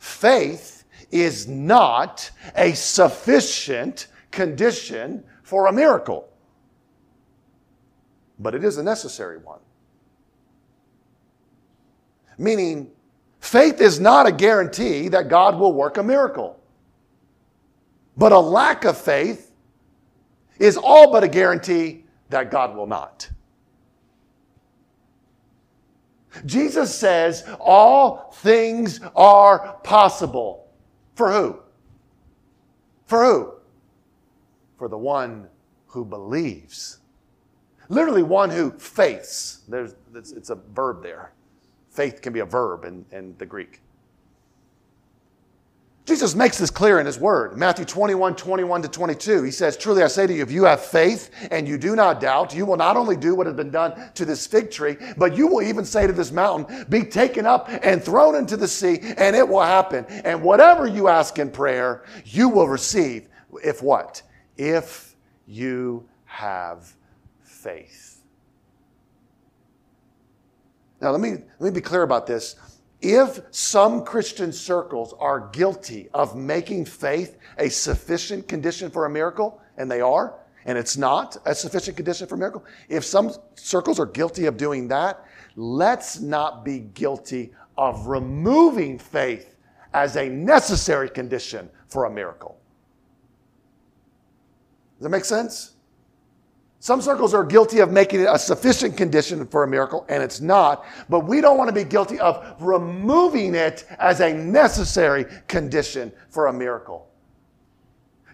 Faith 0.00 0.82
is 1.12 1.46
not 1.46 2.28
a 2.56 2.72
sufficient 2.72 4.08
condition 4.32 5.22
for 5.44 5.66
a 5.66 5.72
miracle, 5.72 6.28
but 8.40 8.56
it 8.56 8.64
is 8.64 8.76
a 8.78 8.82
necessary 8.82 9.38
one. 9.38 9.60
Meaning, 12.36 12.90
Faith 13.38 13.80
is 13.80 14.00
not 14.00 14.26
a 14.26 14.32
guarantee 14.32 15.06
that 15.10 15.28
God 15.28 15.60
will 15.60 15.74
work 15.74 15.96
a 15.96 16.02
miracle. 16.02 16.58
But 18.16 18.32
a 18.32 18.40
lack 18.40 18.84
of 18.84 18.98
faith 18.98 19.52
is 20.58 20.76
all 20.76 21.12
but 21.12 21.22
a 21.22 21.28
guarantee 21.28 22.06
that 22.30 22.50
God 22.50 22.74
will 22.74 22.88
not. 22.88 23.30
Jesus 26.44 26.94
says 26.94 27.44
all 27.60 28.30
things 28.36 29.00
are 29.14 29.78
possible. 29.82 30.68
For 31.14 31.32
who? 31.32 31.60
For 33.06 33.24
who? 33.24 33.54
For 34.76 34.88
the 34.88 34.98
one 34.98 35.48
who 35.86 36.04
believes. 36.04 36.98
Literally, 37.88 38.22
one 38.22 38.50
who 38.50 38.72
faiths. 38.72 39.62
There's, 39.68 39.94
it's, 40.14 40.50
a 40.50 40.56
verb 40.56 41.02
there. 41.02 41.32
Faith 41.88 42.20
can 42.20 42.32
be 42.32 42.40
a 42.40 42.44
verb 42.44 42.84
in, 42.84 43.04
in 43.12 43.34
the 43.38 43.46
Greek. 43.46 43.80
Jesus 46.06 46.36
makes 46.36 46.56
this 46.56 46.70
clear 46.70 47.00
in 47.00 47.06
his 47.06 47.18
word. 47.18 47.58
Matthew 47.58 47.84
21, 47.84 48.36
21 48.36 48.82
to 48.82 48.88
22. 48.88 49.42
He 49.42 49.50
says, 49.50 49.76
Truly 49.76 50.04
I 50.04 50.06
say 50.06 50.28
to 50.28 50.32
you, 50.32 50.40
if 50.40 50.52
you 50.52 50.62
have 50.62 50.80
faith 50.80 51.32
and 51.50 51.66
you 51.66 51.76
do 51.76 51.96
not 51.96 52.20
doubt, 52.20 52.54
you 52.54 52.64
will 52.64 52.76
not 52.76 52.96
only 52.96 53.16
do 53.16 53.34
what 53.34 53.48
has 53.48 53.56
been 53.56 53.72
done 53.72 54.12
to 54.14 54.24
this 54.24 54.46
fig 54.46 54.70
tree, 54.70 54.96
but 55.16 55.36
you 55.36 55.48
will 55.48 55.62
even 55.62 55.84
say 55.84 56.06
to 56.06 56.12
this 56.12 56.30
mountain, 56.30 56.86
Be 56.88 57.02
taken 57.02 57.44
up 57.44 57.68
and 57.68 58.00
thrown 58.00 58.36
into 58.36 58.56
the 58.56 58.68
sea, 58.68 59.00
and 59.16 59.34
it 59.34 59.46
will 59.48 59.62
happen. 59.62 60.06
And 60.06 60.40
whatever 60.42 60.86
you 60.86 61.08
ask 61.08 61.40
in 61.40 61.50
prayer, 61.50 62.04
you 62.24 62.48
will 62.48 62.68
receive. 62.68 63.26
If 63.64 63.82
what? 63.82 64.22
If 64.56 65.16
you 65.48 66.08
have 66.26 66.94
faith. 67.42 68.22
Now, 71.00 71.10
let 71.10 71.20
me, 71.20 71.30
let 71.58 71.60
me 71.60 71.70
be 71.70 71.80
clear 71.80 72.02
about 72.02 72.28
this. 72.28 72.54
If 73.08 73.38
some 73.52 74.04
Christian 74.04 74.52
circles 74.52 75.14
are 75.20 75.48
guilty 75.50 76.08
of 76.12 76.34
making 76.34 76.86
faith 76.86 77.38
a 77.56 77.68
sufficient 77.68 78.48
condition 78.48 78.90
for 78.90 79.06
a 79.06 79.08
miracle, 79.08 79.60
and 79.76 79.88
they 79.88 80.00
are, 80.00 80.34
and 80.64 80.76
it's 80.76 80.96
not 80.96 81.36
a 81.46 81.54
sufficient 81.54 81.96
condition 81.96 82.26
for 82.26 82.34
a 82.34 82.38
miracle, 82.38 82.64
if 82.88 83.04
some 83.04 83.30
circles 83.54 84.00
are 84.00 84.06
guilty 84.06 84.46
of 84.46 84.56
doing 84.56 84.88
that, 84.88 85.24
let's 85.54 86.18
not 86.18 86.64
be 86.64 86.80
guilty 86.80 87.52
of 87.78 88.08
removing 88.08 88.98
faith 88.98 89.54
as 89.94 90.16
a 90.16 90.28
necessary 90.28 91.08
condition 91.08 91.70
for 91.86 92.06
a 92.06 92.10
miracle. 92.10 92.58
Does 94.98 95.04
that 95.04 95.10
make 95.10 95.24
sense? 95.24 95.75
Some 96.86 97.02
circles 97.02 97.34
are 97.34 97.42
guilty 97.42 97.80
of 97.80 97.90
making 97.90 98.20
it 98.20 98.28
a 98.30 98.38
sufficient 98.38 98.96
condition 98.96 99.44
for 99.48 99.64
a 99.64 99.66
miracle, 99.66 100.06
and 100.08 100.22
it's 100.22 100.40
not. 100.40 100.84
But 101.08 101.26
we 101.26 101.40
don't 101.40 101.58
want 101.58 101.66
to 101.66 101.74
be 101.74 101.82
guilty 101.82 102.20
of 102.20 102.54
removing 102.60 103.56
it 103.56 103.84
as 103.98 104.20
a 104.20 104.32
necessary 104.32 105.24
condition 105.48 106.12
for 106.28 106.46
a 106.46 106.52
miracle. 106.52 107.10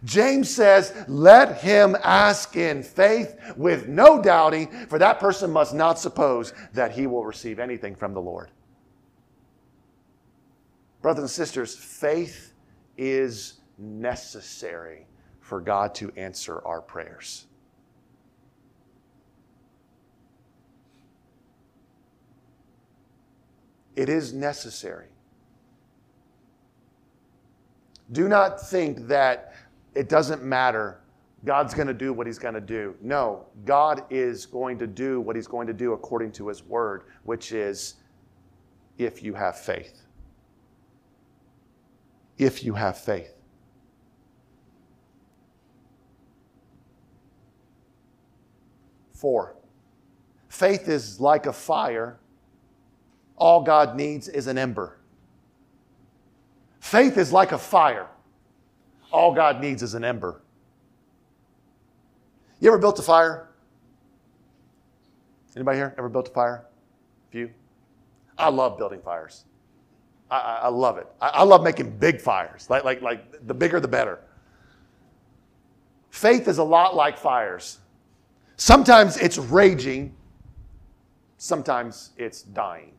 James 0.05 0.55
says, 0.55 0.93
Let 1.09 1.63
him 1.63 1.97
ask 2.03 2.55
in 2.55 2.83
faith 2.83 3.41
with 3.57 3.89
no 3.89 4.21
doubting, 4.21 4.69
for 4.87 4.99
that 4.99 5.19
person 5.19 5.51
must 5.51 5.73
not 5.73 5.99
suppose 5.99 6.53
that 6.75 6.93
he 6.93 7.07
will 7.07 7.25
receive 7.25 7.59
anything 7.59 7.95
from 7.95 8.13
the 8.13 8.21
Lord. 8.21 8.51
Brothers 11.01 11.23
and 11.23 11.31
sisters, 11.31 11.75
faith 11.75 12.53
is 12.99 13.63
necessary 13.79 15.07
for 15.41 15.59
God 15.59 15.95
to 15.95 16.13
answer 16.19 16.61
our 16.67 16.83
prayers. 16.83 17.47
It 23.97 24.09
is 24.09 24.33
necessary. 24.33 25.07
Do 28.13 28.29
not 28.29 28.61
think 28.61 29.07
that 29.09 29.55
it 29.95 30.09
doesn't 30.09 30.43
matter. 30.43 31.01
God's 31.45 31.75
going 31.75 31.89
to 31.89 31.95
do 31.95 32.13
what 32.13 32.27
he's 32.27 32.39
going 32.39 32.55
to 32.55 32.61
do. 32.61 32.95
No, 33.01 33.47
God 33.65 34.05
is 34.11 34.47
going 34.47 34.79
to 34.79 34.87
do 34.87 35.21
what 35.21 35.35
he's 35.35 35.47
going 35.47 35.67
to 35.67 35.73
do 35.73 35.93
according 35.93 36.33
to 36.33 36.49
his 36.49 36.63
word, 36.63 37.05
which 37.25 37.53
is 37.53 37.95
if 38.99 39.23
you 39.23 39.35
have 39.35 39.59
faith. 39.59 40.03
If 42.39 42.65
you 42.65 42.75
have 42.75 42.99
faith. 42.99 43.35
Four, 49.13 49.55
faith 50.49 50.89
is 50.89 51.21
like 51.21 51.47
a 51.47 51.53
fire. 51.53 52.19
All 53.43 53.61
God 53.61 53.97
needs 53.97 54.29
is 54.29 54.47
an 54.47 54.57
ember. 54.57 54.99
Faith 56.79 57.19
is 57.19 57.33
like 57.33 57.51
a 57.51 57.59
fire. 57.59 58.07
All 59.11 59.35
God 59.35 59.61
needs 59.61 59.83
is 59.83 59.95
an 59.95 60.05
ember. 60.05 60.43
You 62.61 62.69
ever 62.69 62.79
built 62.79 63.01
a 63.01 63.03
fire? 63.03 63.49
Anybody 65.57 65.79
here 65.79 65.93
ever 65.99 66.09
built 66.09 66.29
a 66.29 66.31
fire? 66.31 66.67
A 67.27 67.33
few? 67.33 67.51
I 68.39 68.49
love 68.49 68.79
building 68.79 69.01
fires. 69.01 69.45
I, 70.31 70.39
I, 70.39 70.55
I 70.59 70.69
love 70.69 70.99
it. 70.99 71.09
I, 71.21 71.29
I, 71.31 71.43
love 71.43 71.65
making 71.65 71.99
big 71.99 72.21
fires. 72.21 72.71
Like, 72.71 72.85
like, 72.85 73.03
like 73.03 73.45
the 73.49 73.55
bigger, 73.55 73.81
the 73.81 73.89
better. 73.89 74.21
Faith 76.11 76.47
is 76.47 76.59
a 76.59 76.65
lot 76.65 76.95
like 76.95 77.19
fires. 77.19 77.79
Sometimes 78.55 79.17
it's 79.17 79.37
raging, 79.37 80.15
sometimes 81.39 82.11
it's 82.17 82.43
dying. 82.43 82.93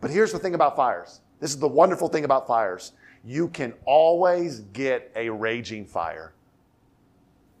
But 0.00 0.10
here's 0.10 0.32
the 0.32 0.38
thing 0.38 0.54
about 0.54 0.76
fires 0.76 1.20
this 1.40 1.50
is 1.50 1.58
the 1.58 1.68
wonderful 1.68 2.08
thing 2.08 2.24
about 2.24 2.46
fires 2.46 2.92
you 3.24 3.48
can 3.48 3.74
always 3.84 4.60
get 4.72 5.12
a 5.14 5.28
raging 5.28 5.84
fire 5.84 6.32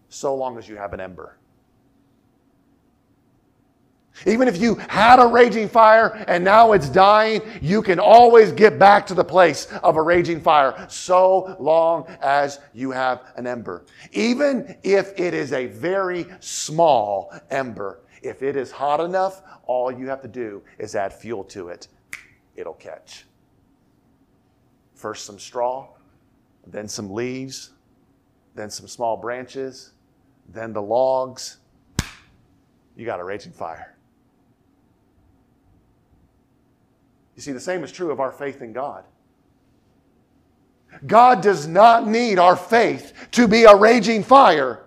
so 0.08 0.34
long 0.34 0.58
as 0.58 0.68
you 0.68 0.76
have 0.76 0.92
an 0.92 1.00
ember. 1.00 1.36
Even 4.26 4.48
if 4.48 4.58
you 4.58 4.74
had 4.74 5.18
a 5.18 5.26
raging 5.26 5.68
fire 5.68 6.24
and 6.28 6.44
now 6.44 6.72
it's 6.72 6.88
dying, 6.90 7.40
you 7.62 7.80
can 7.80 7.98
always 7.98 8.52
get 8.52 8.78
back 8.78 9.06
to 9.06 9.14
the 9.14 9.24
place 9.24 9.66
of 9.82 9.96
a 9.96 10.02
raging 10.02 10.40
fire 10.40 10.86
so 10.90 11.56
long 11.58 12.06
as 12.20 12.60
you 12.74 12.90
have 12.90 13.22
an 13.36 13.46
ember. 13.46 13.86
Even 14.12 14.76
if 14.82 15.18
it 15.18 15.32
is 15.32 15.52
a 15.52 15.66
very 15.66 16.26
small 16.40 17.32
ember, 17.50 18.00
if 18.22 18.42
it 18.42 18.56
is 18.56 18.70
hot 18.70 19.00
enough, 19.00 19.42
all 19.64 19.90
you 19.90 20.06
have 20.08 20.20
to 20.20 20.28
do 20.28 20.62
is 20.78 20.94
add 20.94 21.14
fuel 21.14 21.44
to 21.44 21.68
it. 21.68 21.88
It'll 22.56 22.74
catch. 22.74 23.24
First, 24.94 25.24
some 25.24 25.38
straw, 25.38 25.88
then 26.66 26.88
some 26.88 27.12
leaves, 27.12 27.70
then 28.54 28.70
some 28.70 28.86
small 28.86 29.16
branches, 29.16 29.92
then 30.48 30.72
the 30.72 30.82
logs. 30.82 31.58
You 32.96 33.06
got 33.06 33.20
a 33.20 33.24
raging 33.24 33.52
fire. 33.52 33.96
You 37.36 37.42
see, 37.42 37.52
the 37.52 37.60
same 37.60 37.82
is 37.82 37.90
true 37.90 38.10
of 38.10 38.20
our 38.20 38.32
faith 38.32 38.60
in 38.60 38.72
God. 38.72 39.04
God 41.06 41.40
does 41.40 41.66
not 41.66 42.06
need 42.06 42.38
our 42.38 42.56
faith 42.56 43.14
to 43.30 43.48
be 43.48 43.64
a 43.64 43.74
raging 43.74 44.22
fire. 44.22 44.84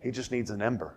He 0.00 0.10
just 0.10 0.30
needs 0.30 0.50
an 0.50 0.62
ember. 0.62 0.94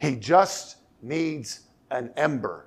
He 0.00 0.14
just 0.16 0.76
needs 1.02 1.62
an 1.90 2.10
ember. 2.16 2.66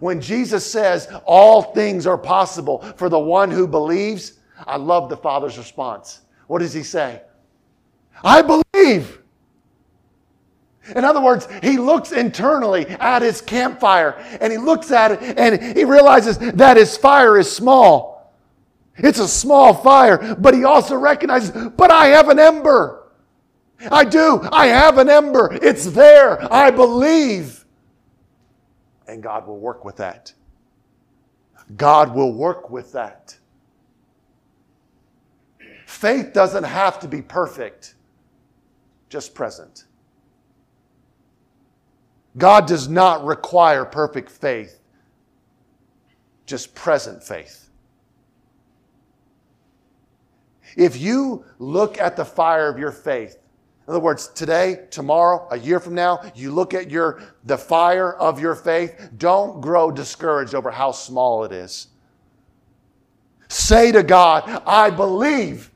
When 0.00 0.20
Jesus 0.20 0.70
says 0.70 1.08
all 1.24 1.62
things 1.62 2.06
are 2.06 2.18
possible 2.18 2.80
for 2.96 3.08
the 3.08 3.18
one 3.18 3.50
who 3.50 3.66
believes, 3.66 4.34
I 4.66 4.76
love 4.76 5.08
the 5.08 5.16
Father's 5.16 5.58
response. 5.58 6.22
What 6.46 6.60
does 6.60 6.72
he 6.72 6.82
say? 6.82 7.22
I 8.24 8.42
believe. 8.42 9.18
In 10.96 11.04
other 11.04 11.20
words, 11.20 11.46
he 11.62 11.78
looks 11.78 12.12
internally 12.12 12.86
at 12.86 13.22
his 13.22 13.40
campfire 13.40 14.16
and 14.40 14.52
he 14.52 14.58
looks 14.58 14.90
at 14.90 15.12
it 15.12 15.38
and 15.38 15.76
he 15.76 15.84
realizes 15.84 16.38
that 16.38 16.76
his 16.76 16.96
fire 16.96 17.38
is 17.38 17.50
small. 17.50 18.32
It's 18.96 19.20
a 19.20 19.28
small 19.28 19.74
fire, 19.74 20.34
but 20.34 20.54
he 20.54 20.64
also 20.64 20.96
recognizes, 20.96 21.50
but 21.76 21.90
I 21.90 22.08
have 22.08 22.28
an 22.28 22.38
ember. 22.38 23.10
I 23.90 24.04
do. 24.04 24.40
I 24.52 24.66
have 24.66 24.98
an 24.98 25.08
ember. 25.08 25.58
It's 25.62 25.86
there. 25.86 26.52
I 26.52 26.70
believe. 26.70 27.61
And 29.12 29.22
God 29.22 29.46
will 29.46 29.58
work 29.58 29.84
with 29.84 29.96
that. 29.96 30.32
God 31.76 32.14
will 32.14 32.32
work 32.32 32.70
with 32.70 32.92
that. 32.92 33.36
Faith 35.84 36.32
doesn't 36.32 36.64
have 36.64 36.98
to 37.00 37.08
be 37.08 37.20
perfect, 37.20 37.94
just 39.10 39.34
present. 39.34 39.84
God 42.38 42.66
does 42.66 42.88
not 42.88 43.22
require 43.22 43.84
perfect 43.84 44.30
faith, 44.30 44.80
just 46.46 46.74
present 46.74 47.22
faith. 47.22 47.68
If 50.74 50.98
you 50.98 51.44
look 51.58 51.98
at 51.98 52.16
the 52.16 52.24
fire 52.24 52.70
of 52.70 52.78
your 52.78 52.92
faith, 52.92 53.36
other 53.92 54.00
words, 54.00 54.28
today, 54.28 54.86
tomorrow, 54.90 55.46
a 55.50 55.58
year 55.58 55.80
from 55.80 55.94
now, 55.94 56.22
you 56.34 56.50
look 56.50 56.74
at 56.74 56.90
your 56.90 57.22
the 57.44 57.58
fire 57.58 58.14
of 58.14 58.40
your 58.40 58.54
faith, 58.54 59.10
don't 59.18 59.60
grow 59.60 59.90
discouraged 59.90 60.54
over 60.54 60.70
how 60.70 60.92
small 60.92 61.44
it 61.44 61.52
is. 61.52 61.88
Say 63.48 63.92
to 63.92 64.02
God, 64.02 64.48
I 64.66 64.90
believe. 64.90 65.70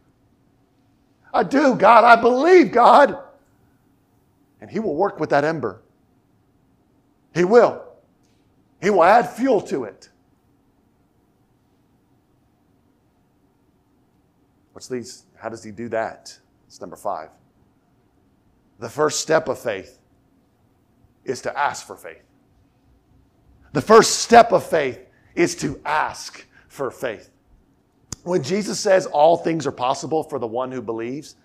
I 1.32 1.42
do, 1.42 1.74
God, 1.74 2.04
I 2.04 2.20
believe, 2.20 2.72
God. 2.72 3.18
And 4.60 4.70
He 4.70 4.78
will 4.78 4.96
work 4.96 5.20
with 5.20 5.30
that 5.30 5.44
ember. 5.44 5.82
He 7.34 7.44
will. 7.44 7.84
He 8.80 8.90
will 8.90 9.04
add 9.04 9.28
fuel 9.30 9.60
to 9.62 9.84
it. 9.84 10.08
What's 14.72 14.88
these? 14.88 15.24
How 15.36 15.48
does 15.48 15.64
he 15.64 15.70
do 15.70 15.88
that? 15.88 16.38
It's 16.66 16.80
number 16.80 16.96
five. 16.96 17.30
The 18.78 18.88
first 18.88 19.20
step 19.20 19.48
of 19.48 19.58
faith 19.58 19.98
is 21.24 21.40
to 21.42 21.58
ask 21.58 21.86
for 21.86 21.96
faith. 21.96 22.22
The 23.72 23.82
first 23.82 24.20
step 24.20 24.52
of 24.52 24.64
faith 24.64 25.00
is 25.34 25.54
to 25.56 25.80
ask 25.84 26.46
for 26.68 26.90
faith. 26.90 27.30
When 28.22 28.42
Jesus 28.42 28.80
says 28.80 29.06
all 29.06 29.36
things 29.36 29.66
are 29.66 29.72
possible 29.72 30.22
for 30.22 30.38
the 30.38 30.46
one 30.46 30.72
who 30.72 30.82
believes, 30.82 31.36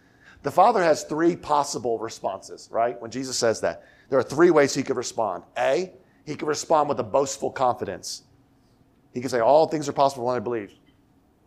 the 0.44 0.52
Father 0.52 0.82
has 0.82 1.04
three 1.04 1.36
possible 1.36 2.00
responses, 2.00 2.68
right? 2.72 3.00
When 3.00 3.12
Jesus 3.12 3.38
says 3.38 3.62
that. 3.62 3.84
There 4.10 4.18
are 4.18 4.24
three 4.24 4.50
ways 4.50 4.74
he 4.74 4.84
could 4.84 4.98
respond. 4.98 5.44
A, 5.58 5.92
he 6.26 6.36
could 6.36 6.48
respond 6.48 6.90
with 6.90 7.00
a 7.00 7.04
boastful 7.04 7.52
confidence. 7.52 8.24
He 9.14 9.22
could 9.22 9.32
say, 9.32 9.40
All 9.40 9.68
things 9.68 9.88
are 9.88 9.94
possible 9.94 10.26
when 10.26 10.36
I 10.36 10.40
believe. 10.40 10.74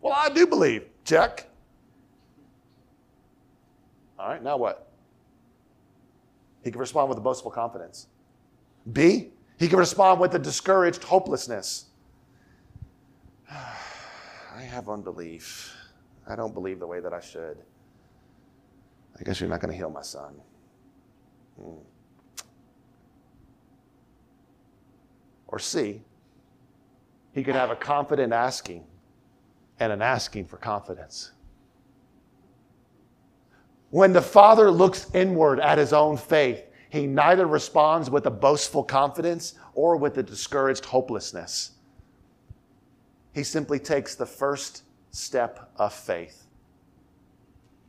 Well, 0.01 0.13
I 0.15 0.29
do 0.29 0.47
believe. 0.47 0.85
Check. 1.03 1.49
All 4.17 4.29
right, 4.29 4.41
now 4.41 4.57
what? 4.57 4.84
He 6.65 6.71
can 6.71 6.79
respond 6.79 7.09
with 7.09 7.19
a 7.19 7.21
boastful 7.21 7.51
confidence. 7.51 8.07
B, 8.91 9.29
he 9.59 9.67
can 9.67 9.77
respond 9.77 10.19
with 10.19 10.33
a 10.33 10.39
discouraged 10.39 11.03
hopelessness. 11.03 11.85
I 13.51 14.61
have 14.61 14.89
unbelief. 14.89 15.75
I 16.27 16.35
don't 16.35 16.55
believe 16.55 16.79
the 16.79 16.87
way 16.87 16.99
that 16.99 17.13
I 17.13 17.19
should. 17.19 17.57
I 19.17 19.23
guess 19.23 19.39
you're 19.39 19.47
not 19.47 19.61
going 19.61 19.71
to 19.71 19.77
heal 19.77 19.91
my 19.91 20.01
son. 20.01 20.33
Hmm. 21.61 21.75
Or 25.47 25.59
C, 25.59 26.01
he 27.31 27.43
could 27.43 27.55
have 27.55 27.69
a 27.69 27.75
confident 27.75 28.33
asking 28.33 28.83
and 29.79 29.93
an 29.93 30.01
asking 30.01 30.47
for 30.47 30.57
confidence. 30.57 31.31
When 33.95 34.11
the 34.11 34.21
Father 34.21 34.69
looks 34.71 35.09
inward 35.13 35.61
at 35.61 35.77
his 35.77 35.93
own 35.93 36.17
faith, 36.17 36.65
he 36.89 37.07
neither 37.07 37.47
responds 37.47 38.09
with 38.09 38.25
a 38.25 38.29
boastful 38.29 38.83
confidence 38.83 39.53
or 39.73 39.95
with 39.95 40.17
a 40.17 40.23
discouraged 40.23 40.83
hopelessness. 40.83 41.71
He 43.33 43.41
simply 43.41 43.79
takes 43.79 44.13
the 44.13 44.25
first 44.25 44.83
step 45.11 45.71
of 45.77 45.93
faith, 45.93 46.45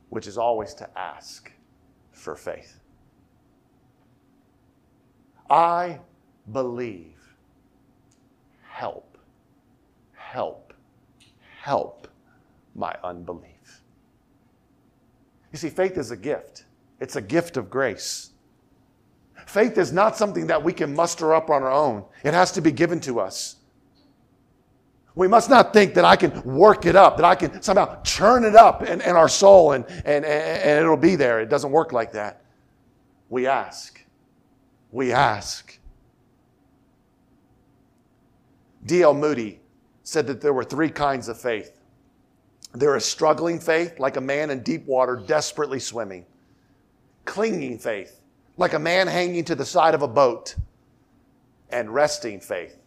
which 0.07 0.27
is 0.27 0.37
always 0.37 0.73
to 0.75 0.89
ask 0.97 1.51
for 2.13 2.37
faith. 2.37 2.79
I 5.49 5.99
believe. 6.49 7.35
Help, 8.61 9.17
help, 10.13 10.73
help 11.59 12.07
my 12.75 12.95
unbelief. 13.03 13.56
You 15.57 15.69
see, 15.69 15.75
faith 15.75 15.97
is 15.97 16.11
a 16.11 16.15
gift, 16.15 16.65
it's 16.99 17.15
a 17.15 17.21
gift 17.21 17.57
of 17.57 17.67
grace. 17.67 18.29
Faith 19.47 19.79
is 19.79 19.91
not 19.91 20.15
something 20.15 20.45
that 20.45 20.63
we 20.63 20.71
can 20.71 20.93
muster 20.93 21.33
up 21.33 21.49
on 21.49 21.63
our 21.63 21.71
own, 21.71 22.05
it 22.23 22.35
has 22.35 22.51
to 22.51 22.61
be 22.61 22.71
given 22.71 22.99
to 22.99 23.19
us. 23.19 23.55
We 25.15 25.27
must 25.27 25.49
not 25.49 25.73
think 25.73 25.95
that 25.95 26.05
I 26.05 26.15
can 26.15 26.43
work 26.43 26.85
it 26.85 26.95
up, 26.95 27.17
that 27.17 27.25
I 27.25 27.33
can 27.33 27.59
somehow 27.63 28.03
churn 28.03 28.45
it 28.45 28.55
up 28.55 28.83
in, 28.83 29.01
in 29.01 29.15
our 29.15 29.27
soul 29.27 29.71
and, 29.71 29.83
and, 30.05 30.23
and 30.23 30.79
it'll 30.79 30.95
be 30.95 31.15
there. 31.15 31.39
It 31.39 31.49
doesn't 31.49 31.71
work 31.71 31.91
like 31.91 32.11
that. 32.11 32.43
We 33.27 33.47
ask. 33.47 33.99
We 34.91 35.11
ask. 35.11 35.79
D.L. 38.85 39.15
Moody 39.15 39.59
said 40.03 40.27
that 40.27 40.39
there 40.39 40.53
were 40.53 40.63
three 40.63 40.91
kinds 40.91 41.29
of 41.29 41.41
faith 41.41 41.76
there 42.79 42.95
is 42.95 43.05
struggling 43.05 43.59
faith, 43.59 43.99
like 43.99 44.17
a 44.17 44.21
man 44.21 44.49
in 44.49 44.61
deep 44.61 44.85
water 44.85 45.15
desperately 45.15 45.79
swimming, 45.79 46.25
clinging 47.25 47.77
faith, 47.77 48.21
like 48.57 48.73
a 48.73 48.79
man 48.79 49.07
hanging 49.07 49.43
to 49.45 49.55
the 49.55 49.65
side 49.65 49.93
of 49.93 50.01
a 50.01 50.07
boat, 50.07 50.55
and 51.69 51.93
resting 51.93 52.39
faith, 52.39 52.77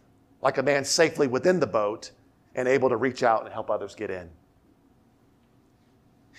like 0.41 0.57
a 0.57 0.63
man 0.63 0.83
safely 0.83 1.27
within 1.27 1.59
the 1.59 1.67
boat 1.67 2.11
and 2.55 2.67
able 2.67 2.89
to 2.89 2.97
reach 2.97 3.23
out 3.23 3.43
and 3.43 3.53
help 3.53 3.69
others 3.69 3.95
get 3.95 4.09
in. 4.09 4.29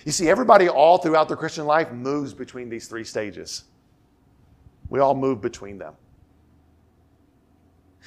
You 0.05 0.13
see, 0.13 0.29
everybody 0.29 0.69
all 0.69 0.99
throughout 0.99 1.29
their 1.29 1.37
Christian 1.37 1.65
life 1.65 1.93
moves 1.93 2.35
between 2.35 2.69
these 2.69 2.89
three 2.89 3.05
stages. 3.05 3.65
We 4.89 5.01
all 5.01 5.15
move 5.15 5.41
between 5.41 5.79
them. 5.79 5.95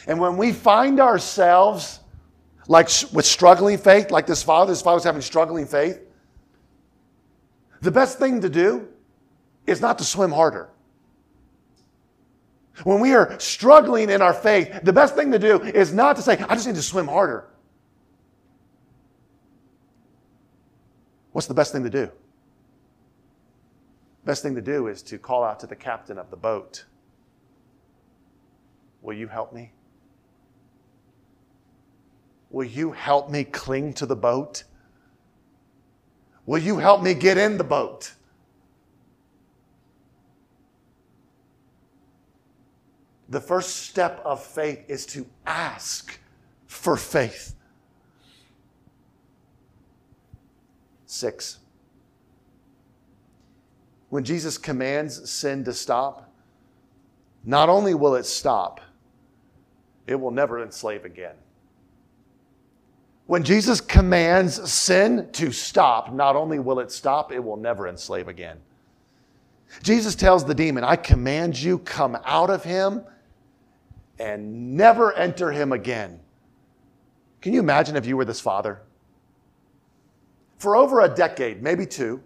And 0.07 0.19
when 0.19 0.35
we 0.37 0.51
find 0.51 0.99
ourselves 0.99 2.01
like 2.67 2.89
with 3.13 3.25
struggling 3.25 3.77
faith, 3.77 4.11
like 4.11 4.25
this 4.25 4.43
father, 4.43 4.71
this 4.71 4.81
father 4.81 5.07
having 5.07 5.21
struggling 5.21 5.65
faith, 5.65 5.99
the 7.81 7.91
best 7.91 8.17
thing 8.17 8.41
to 8.41 8.49
do 8.49 8.87
is 9.67 9.81
not 9.81 9.97
to 9.99 10.03
swim 10.03 10.31
harder. 10.31 10.69
When 12.83 12.99
we 12.99 13.13
are 13.13 13.39
struggling 13.39 14.09
in 14.09 14.21
our 14.21 14.33
faith, 14.33 14.81
the 14.83 14.91
best 14.91 15.15
thing 15.15 15.31
to 15.31 15.39
do 15.39 15.61
is 15.61 15.93
not 15.93 16.17
to 16.17 16.21
say, 16.21 16.33
I 16.49 16.55
just 16.55 16.67
need 16.67 16.75
to 16.75 16.81
swim 16.81 17.07
harder. 17.07 17.47
What's 21.31 21.47
the 21.47 21.53
best 21.53 21.71
thing 21.71 21.83
to 21.83 21.89
do? 21.89 22.09
Best 24.25 24.41
thing 24.41 24.55
to 24.55 24.61
do 24.61 24.87
is 24.87 25.01
to 25.03 25.17
call 25.17 25.43
out 25.43 25.59
to 25.59 25.67
the 25.67 25.75
captain 25.75 26.17
of 26.17 26.31
the 26.31 26.37
boat. 26.37 26.85
Will 29.01 29.13
you 29.13 29.27
help 29.27 29.53
me? 29.53 29.71
Will 32.55 32.63
you 32.63 32.93
help 32.93 33.29
me 33.29 33.43
cling 33.43 33.91
to 33.95 34.05
the 34.05 34.15
boat? 34.15 34.63
Will 36.45 36.57
you 36.57 36.77
help 36.77 37.03
me 37.03 37.13
get 37.13 37.37
in 37.37 37.57
the 37.57 37.65
boat? 37.65 38.13
The 43.27 43.41
first 43.41 43.87
step 43.87 44.21
of 44.23 44.41
faith 44.41 44.85
is 44.87 45.05
to 45.07 45.25
ask 45.45 46.17
for 46.65 46.95
faith. 46.95 47.55
Six. 51.07 51.57
When 54.07 54.23
Jesus 54.23 54.57
commands 54.57 55.29
sin 55.29 55.65
to 55.65 55.73
stop, 55.73 56.31
not 57.43 57.67
only 57.67 57.93
will 57.93 58.15
it 58.15 58.25
stop, 58.25 58.79
it 60.07 60.15
will 60.15 60.31
never 60.31 60.63
enslave 60.63 61.03
again. 61.03 61.35
When 63.27 63.43
Jesus 63.43 63.81
commands 63.81 64.71
sin 64.71 65.29
to 65.33 65.51
stop, 65.51 66.13
not 66.13 66.35
only 66.35 66.59
will 66.59 66.79
it 66.79 66.91
stop, 66.91 67.31
it 67.31 67.43
will 67.43 67.57
never 67.57 67.87
enslave 67.87 68.27
again. 68.27 68.57
Jesus 69.81 70.15
tells 70.15 70.45
the 70.45 70.53
demon, 70.53 70.83
I 70.83 70.95
command 70.95 71.59
you, 71.59 71.79
come 71.79 72.17
out 72.23 72.49
of 72.49 72.63
him 72.63 73.03
and 74.19 74.75
never 74.75 75.13
enter 75.13 75.51
him 75.51 75.71
again. 75.71 76.19
Can 77.41 77.53
you 77.53 77.59
imagine 77.59 77.95
if 77.95 78.05
you 78.05 78.15
were 78.15 78.25
this 78.25 78.39
father? 78.39 78.81
For 80.57 80.75
over 80.75 81.01
a 81.01 81.09
decade, 81.09 81.61
maybe 81.61 81.85
two, 81.85 82.23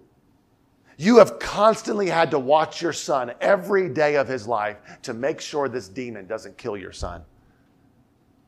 you 0.97 1.17
have 1.17 1.39
constantly 1.39 2.09
had 2.09 2.29
to 2.31 2.39
watch 2.39 2.81
your 2.81 2.93
son 2.93 3.31
every 3.39 3.87
day 3.89 4.17
of 4.17 4.27
his 4.27 4.47
life 4.47 4.77
to 5.03 5.13
make 5.13 5.39
sure 5.39 5.69
this 5.69 5.87
demon 5.87 6.27
doesn't 6.27 6.57
kill 6.57 6.75
your 6.75 6.91
son. 6.91 7.21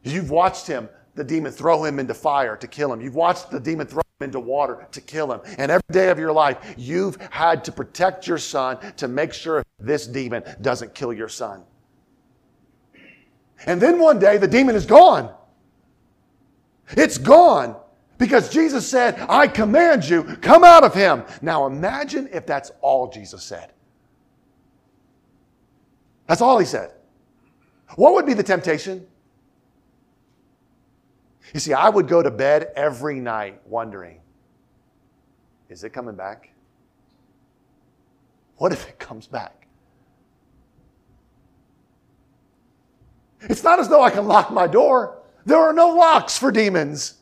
You've 0.04 0.32
watched 0.32 0.68
him, 0.68 0.90
the 1.16 1.24
demon, 1.24 1.52
throw 1.52 1.84
him 1.84 2.00
into 2.00 2.14
fire 2.14 2.56
to 2.56 2.68
kill 2.68 2.92
him. 2.92 3.02
You've 3.02 3.16
watched 3.16 3.52
the 3.52 3.60
demon 3.60 3.88
throw 3.88 4.02
him 4.20 4.30
into 4.30 4.40
water 4.40 4.88
to 4.92 5.02
kill 5.02 5.32
him. 5.32 5.42
And 5.58 5.72
every 5.72 5.84
day 5.92 6.10
of 6.10 6.18
your 6.18 6.32
life, 6.32 6.76
you've 6.78 7.18
had 7.32 7.64
to 7.66 7.72
protect 7.72 8.28
your 8.28 8.38
son 8.38 8.78
to 8.98 9.08
make 9.08 9.34
sure 9.34 9.64
this 9.80 10.08
demon 10.08 10.44
doesn't 10.62 10.94
kill 10.94 11.12
your 11.12 11.28
son. 11.28 11.64
And 13.66 13.82
then 13.82 14.00
one 14.00 14.20
day, 14.20 14.38
the 14.38 14.48
demon 14.48 14.76
is 14.76 14.86
gone. 14.86 15.34
It's 16.92 17.18
gone. 17.18 17.76
Because 18.18 18.50
Jesus 18.50 18.88
said, 18.88 19.20
I 19.30 19.48
command 19.48 20.08
you, 20.08 20.24
come 20.24 20.64
out 20.64 20.84
of 20.84 20.94
him. 20.94 21.24
Now 21.42 21.66
imagine 21.66 22.30
if 22.32 22.46
that's 22.46 22.72
all 22.82 23.10
Jesus 23.10 23.44
said. 23.44 23.74
That's 26.28 26.42
all 26.42 26.60
he 26.60 26.66
said. 26.66 26.92
What 27.96 28.14
would 28.14 28.26
be 28.26 28.34
the 28.34 28.44
temptation? 28.44 29.08
You 31.54 31.60
see, 31.60 31.74
I 31.74 31.90
would 31.90 32.08
go 32.08 32.22
to 32.22 32.32
bed 32.32 32.72
every 32.76 33.20
night 33.20 33.62
wondering, 33.66 34.20
is 35.70 35.84
it 35.84 35.92
coming 35.92 36.16
back? 36.16 36.52
What 38.58 38.72
if 38.72 38.88
it 38.88 39.00
comes 39.00 39.28
back? 39.28 39.68
It's 43.42 43.64
not 43.64 43.80
as 43.80 43.90
though 43.90 44.04
I 44.04 44.12
can 44.12 44.28
lock 44.28 44.52
my 44.52 44.68
door. 44.68 45.18
There 45.46 45.58
are 45.58 45.74
no 45.74 45.90
locks 45.90 46.38
for 46.38 46.52
demons. 46.52 47.16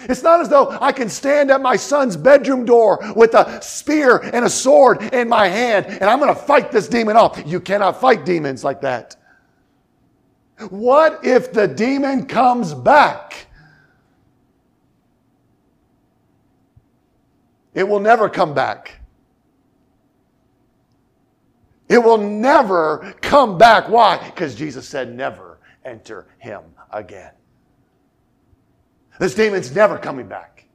It's 0.00 0.22
not 0.22 0.40
as 0.40 0.48
though 0.48 0.76
I 0.80 0.92
can 0.92 1.08
stand 1.08 1.50
at 1.50 1.60
my 1.62 1.76
son's 1.76 2.16
bedroom 2.16 2.64
door 2.64 3.00
with 3.16 3.34
a 3.34 3.62
spear 3.62 4.18
and 4.18 4.44
a 4.44 4.50
sword 4.50 5.02
in 5.14 5.28
my 5.28 5.48
hand 5.48 5.86
and 5.86 6.04
I'm 6.04 6.18
going 6.18 6.34
to 6.34 6.40
fight 6.40 6.70
this 6.72 6.88
demon 6.88 7.16
off. 7.16 7.42
You 7.46 7.60
cannot 7.60 8.00
fight 8.00 8.24
demons 8.24 8.64
like 8.64 8.80
that. 8.82 9.16
What 10.68 11.24
if 11.24 11.52
the 11.52 11.66
demon 11.66 12.26
comes 12.26 12.74
back? 12.74 13.46
It 17.74 17.88
will 17.88 18.00
never 18.00 18.28
come 18.28 18.54
back. 18.54 19.00
It 21.88 21.98
will 22.02 22.18
never 22.18 23.14
come 23.20 23.58
back. 23.58 23.88
Why? 23.88 24.18
Because 24.24 24.54
Jesus 24.54 24.88
said, 24.88 25.14
never 25.14 25.58
enter 25.84 26.26
him 26.38 26.62
again. 26.90 27.32
This 29.18 29.34
demon's 29.34 29.74
never 29.74 29.98
coming 29.98 30.26
back. 30.26 30.66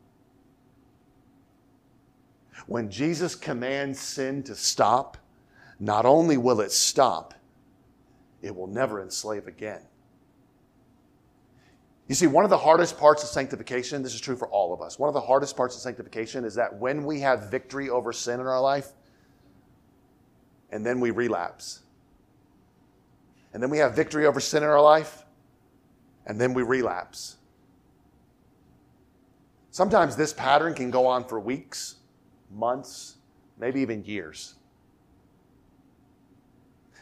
When 2.68 2.91
Jesus 2.91 3.34
commands 3.36 4.00
sin 4.00 4.43
to 4.43 4.56
stop, 4.56 5.18
not 5.80 6.06
only 6.06 6.38
will 6.38 6.62
it 6.62 6.72
stop, 6.72 7.34
it 8.41 8.56
will 8.56 8.68
never 8.68 9.02
enslave 9.02 9.47
again. 9.47 9.82
You 12.10 12.16
see, 12.16 12.26
one 12.26 12.43
of 12.43 12.49
the 12.49 12.57
hardest 12.57 12.97
parts 12.97 13.22
of 13.22 13.30
sanctification, 13.30 14.01
this 14.01 14.16
is 14.16 14.20
true 14.20 14.36
for 14.36 14.47
all 14.47 14.74
of 14.74 14.82
us, 14.82 14.97
one 14.97 15.10
of 15.10 15.14
the 15.14 15.22
hardest 15.22 15.55
parts 15.55 15.76
of 15.76 15.82
sanctification 15.82 16.43
is 16.43 16.55
that 16.55 16.76
when 16.76 17.05
we 17.05 17.20
have 17.20 17.51
victory 17.51 17.91
over 17.91 18.12
sin 18.12 18.39
in 18.39 18.47
our 18.47 18.60
life, 18.60 18.93
and 20.72 20.84
then 20.84 20.99
we 20.99 21.12
relapse, 21.12 21.82
and 23.53 23.62
then 23.62 23.70
we 23.70 23.78
have 23.78 23.95
victory 23.95 24.26
over 24.26 24.39
sin 24.39 24.64
in 24.64 24.70
our 24.70 24.82
life, 24.82 25.24
and 26.26 26.41
then 26.41 26.55
we 26.55 26.64
relapse. 26.64 27.38
Sometimes 29.70 30.16
this 30.16 30.34
pattern 30.34 30.74
can 30.74 30.89
go 30.89 31.05
on 31.05 31.24
for 31.24 31.39
weeks, 31.39 31.97
months, 32.49 33.18
maybe 33.60 33.82
even 33.82 34.03
years. 34.03 34.55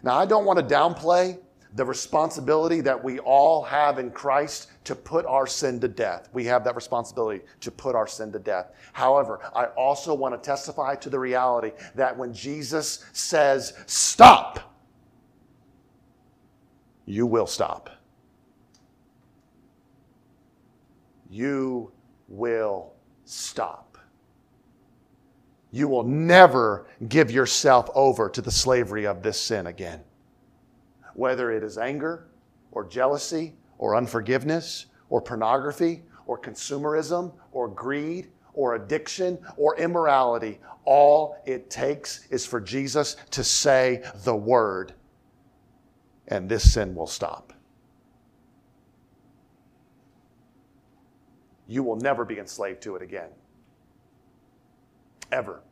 Now, 0.04 0.18
I 0.18 0.26
don't 0.26 0.44
want 0.44 0.60
to 0.60 0.76
downplay 0.76 1.40
the 1.78 1.86
responsibility 1.86 2.82
that 2.82 3.02
we 3.02 3.20
all 3.20 3.62
have 3.62 4.00
in 4.00 4.10
Christ 4.10 4.72
to 4.84 4.96
put 4.96 5.28
our 5.28 5.46
sin 5.46 5.80
to 5.82 5.88
death. 5.88 6.28
We 6.34 6.44
have 6.46 6.64
that 6.64 6.76
responsibility 6.76 7.46
to 7.62 7.70
put 7.70 7.96
our 7.96 8.08
sin 8.08 8.32
to 8.32 8.40
death. 8.40 8.72
However, 8.94 9.40
I 9.56 9.66
also 9.66 10.16
want 10.16 10.34
to 10.34 10.44
testify 10.44 10.96
to 10.96 11.10
the 11.12 11.20
reality 11.20 11.74
that 11.94 12.18
when 12.18 12.34
Jesus 12.34 13.06
says, 13.14 13.74
stop, 13.86 14.76
you 17.06 17.28
will 17.28 17.46
stop. 17.46 17.92
You 21.30 21.92
will 22.28 22.94
stop. 23.24 24.00
You 25.70 25.88
will 25.88 26.04
never 26.04 26.88
give 27.08 27.30
yourself 27.30 27.88
over 27.94 28.30
to 28.30 28.42
the 28.42 28.52
slavery 28.52 29.06
of 29.06 29.22
this 29.22 29.40
sin 29.40 29.68
again. 29.68 30.02
Whether 31.18 31.50
it 31.52 31.64
is 31.64 31.80
anger 31.80 32.28
or 32.72 32.86
jealousy 32.86 33.56
or 33.80 33.96
unforgiveness 33.96 34.86
or 35.10 35.20
pornography 35.20 36.04
or 36.28 36.40
consumerism 36.40 37.34
or 37.52 37.68
greed 37.68 38.28
or 38.54 38.76
addiction 38.76 39.40
or 39.58 39.76
immorality, 39.78 40.60
all 40.86 41.42
it 41.48 41.72
takes 41.72 42.28
is 42.28 42.46
for 42.46 42.62
Jesus 42.62 43.16
to 43.32 43.44
say 43.44 44.04
the 44.26 44.36
word, 44.36 44.94
and 46.28 46.48
this 46.48 46.72
sin 46.72 46.94
will 46.94 47.08
stop. 47.08 47.52
You 51.68 51.82
will 51.82 51.96
never 51.96 52.26
be 52.26 52.38
enslaved 52.38 52.84
to 52.84 52.96
it 52.96 53.02
again. 53.02 53.30
Ever. 55.32 55.64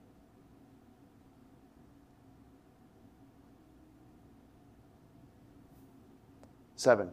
Seven. 6.86 7.10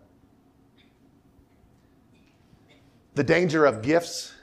The 3.15 3.25
danger 3.25 3.65
of 3.65 3.81
gifts, 3.81 4.35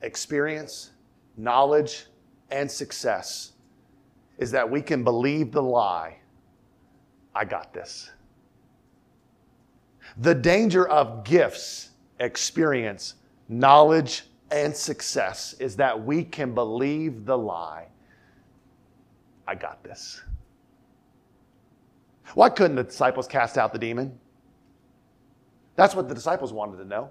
experience, 0.00 0.90
knowledge, 1.36 2.06
and 2.50 2.68
success 2.68 3.52
is 4.38 4.50
that 4.50 4.68
we 4.68 4.82
can 4.82 5.04
believe 5.04 5.52
the 5.52 5.62
lie 5.62 6.16
I 7.32 7.44
got 7.44 7.72
this. 7.72 8.10
The 10.16 10.34
danger 10.34 10.88
of 10.88 11.22
gifts, 11.22 11.90
experience, 12.18 13.14
knowledge, 13.48 14.24
and 14.50 14.76
success 14.76 15.54
is 15.60 15.76
that 15.76 16.04
we 16.04 16.24
can 16.24 16.54
believe 16.54 17.24
the 17.24 17.38
lie 17.38 17.86
I 19.46 19.54
got 19.54 19.84
this. 19.84 20.20
Why 22.34 22.48
couldn't 22.48 22.74
the 22.74 22.82
disciples 22.82 23.28
cast 23.28 23.56
out 23.56 23.72
the 23.72 23.78
demon? 23.78 24.18
That's 25.76 25.94
what 25.94 26.08
the 26.08 26.14
disciples 26.14 26.52
wanted 26.52 26.78
to 26.78 26.84
know. 26.84 27.10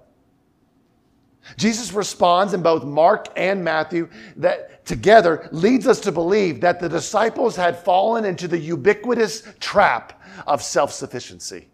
Jesus 1.56 1.92
responds 1.92 2.54
in 2.54 2.62
both 2.62 2.84
Mark 2.84 3.26
and 3.36 3.64
Matthew 3.64 4.08
that 4.36 4.84
together 4.86 5.48
leads 5.50 5.86
us 5.86 6.00
to 6.00 6.12
believe 6.12 6.60
that 6.60 6.78
the 6.78 6.88
disciples 6.88 7.56
had 7.56 7.76
fallen 7.76 8.24
into 8.24 8.46
the 8.46 8.58
ubiquitous 8.58 9.42
trap 9.58 10.22
of 10.46 10.62
self 10.62 10.92
sufficiency. 10.92 11.68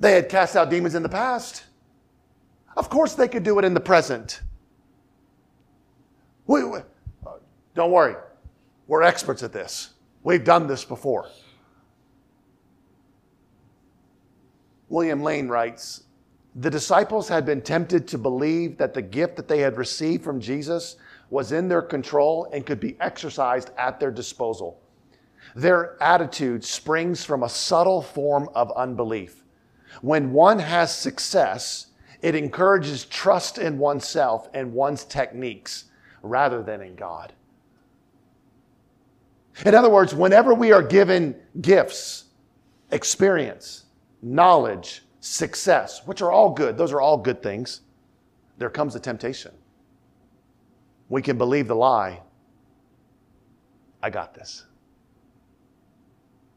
They 0.00 0.12
had 0.12 0.28
cast 0.28 0.56
out 0.56 0.70
demons 0.70 0.94
in 0.94 1.02
the 1.02 1.08
past. 1.08 1.64
Of 2.76 2.90
course, 2.90 3.14
they 3.14 3.28
could 3.28 3.42
do 3.42 3.58
it 3.58 3.64
in 3.64 3.74
the 3.74 3.80
present. 3.80 4.40
We, 6.46 6.64
we, 6.64 6.78
uh, 7.26 7.32
don't 7.74 7.90
worry, 7.90 8.16
we're 8.86 9.02
experts 9.02 9.42
at 9.42 9.52
this. 9.52 9.90
We've 10.22 10.44
done 10.44 10.66
this 10.66 10.84
before. 10.84 11.28
William 14.88 15.22
Lane 15.22 15.48
writes 15.48 16.04
The 16.54 16.70
disciples 16.70 17.28
had 17.28 17.44
been 17.44 17.62
tempted 17.62 18.06
to 18.08 18.18
believe 18.18 18.78
that 18.78 18.94
the 18.94 19.02
gift 19.02 19.36
that 19.36 19.48
they 19.48 19.60
had 19.60 19.76
received 19.76 20.22
from 20.24 20.40
Jesus 20.40 20.96
was 21.30 21.52
in 21.52 21.68
their 21.68 21.82
control 21.82 22.48
and 22.52 22.64
could 22.64 22.80
be 22.80 22.96
exercised 23.00 23.70
at 23.76 23.98
their 23.98 24.10
disposal. 24.10 24.80
Their 25.54 26.00
attitude 26.02 26.64
springs 26.64 27.24
from 27.24 27.42
a 27.42 27.48
subtle 27.48 28.02
form 28.02 28.48
of 28.54 28.70
unbelief. 28.76 29.42
When 30.02 30.32
one 30.32 30.58
has 30.58 30.94
success, 30.94 31.86
it 32.20 32.34
encourages 32.34 33.04
trust 33.06 33.58
in 33.58 33.78
oneself 33.78 34.48
and 34.54 34.72
one's 34.72 35.04
techniques 35.04 35.84
rather 36.22 36.62
than 36.62 36.80
in 36.80 36.94
God. 36.94 37.32
In 39.64 39.74
other 39.74 39.88
words, 39.88 40.14
whenever 40.14 40.52
we 40.52 40.72
are 40.72 40.82
given 40.82 41.34
gifts, 41.60 42.24
experience, 42.90 43.85
knowledge, 44.26 45.02
success, 45.20 46.02
which 46.06 46.20
are 46.20 46.32
all 46.32 46.50
good, 46.50 46.76
those 46.76 46.92
are 46.92 47.00
all 47.00 47.16
good 47.16 47.42
things, 47.42 47.82
there 48.58 48.70
comes 48.70 48.94
a 48.94 49.00
temptation. 49.00 49.52
We 51.08 51.22
can 51.22 51.38
believe 51.38 51.68
the 51.68 51.76
lie 51.76 52.22
I 54.02 54.10
got 54.10 54.34
this. 54.34 54.64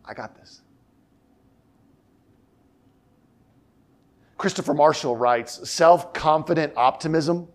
I 0.06 0.14
got 0.14 0.36
this. 0.36 0.62
Christopher 4.38 4.74
Marshall 4.74 5.18
writes 5.18 5.68
self 5.68 6.14
confident 6.14 6.74
optimism 6.78 7.48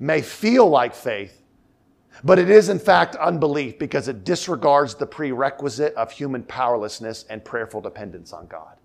may 0.00 0.20
feel 0.20 0.68
like 0.68 0.94
faith, 0.94 1.42
but 2.24 2.38
it 2.38 2.50
is 2.50 2.68
in 2.68 2.78
fact 2.78 3.14
unbelief 3.16 3.78
because 3.78 4.08
it 4.08 4.24
disregards 4.24 4.94
the 4.94 5.06
prerequisite 5.06 5.94
of 5.94 6.10
human 6.10 6.42
powerlessness 6.42 7.24
and 7.30 7.44
prayerful 7.44 7.80
dependence 7.80 8.32
on 8.32 8.46
God. 8.46 8.76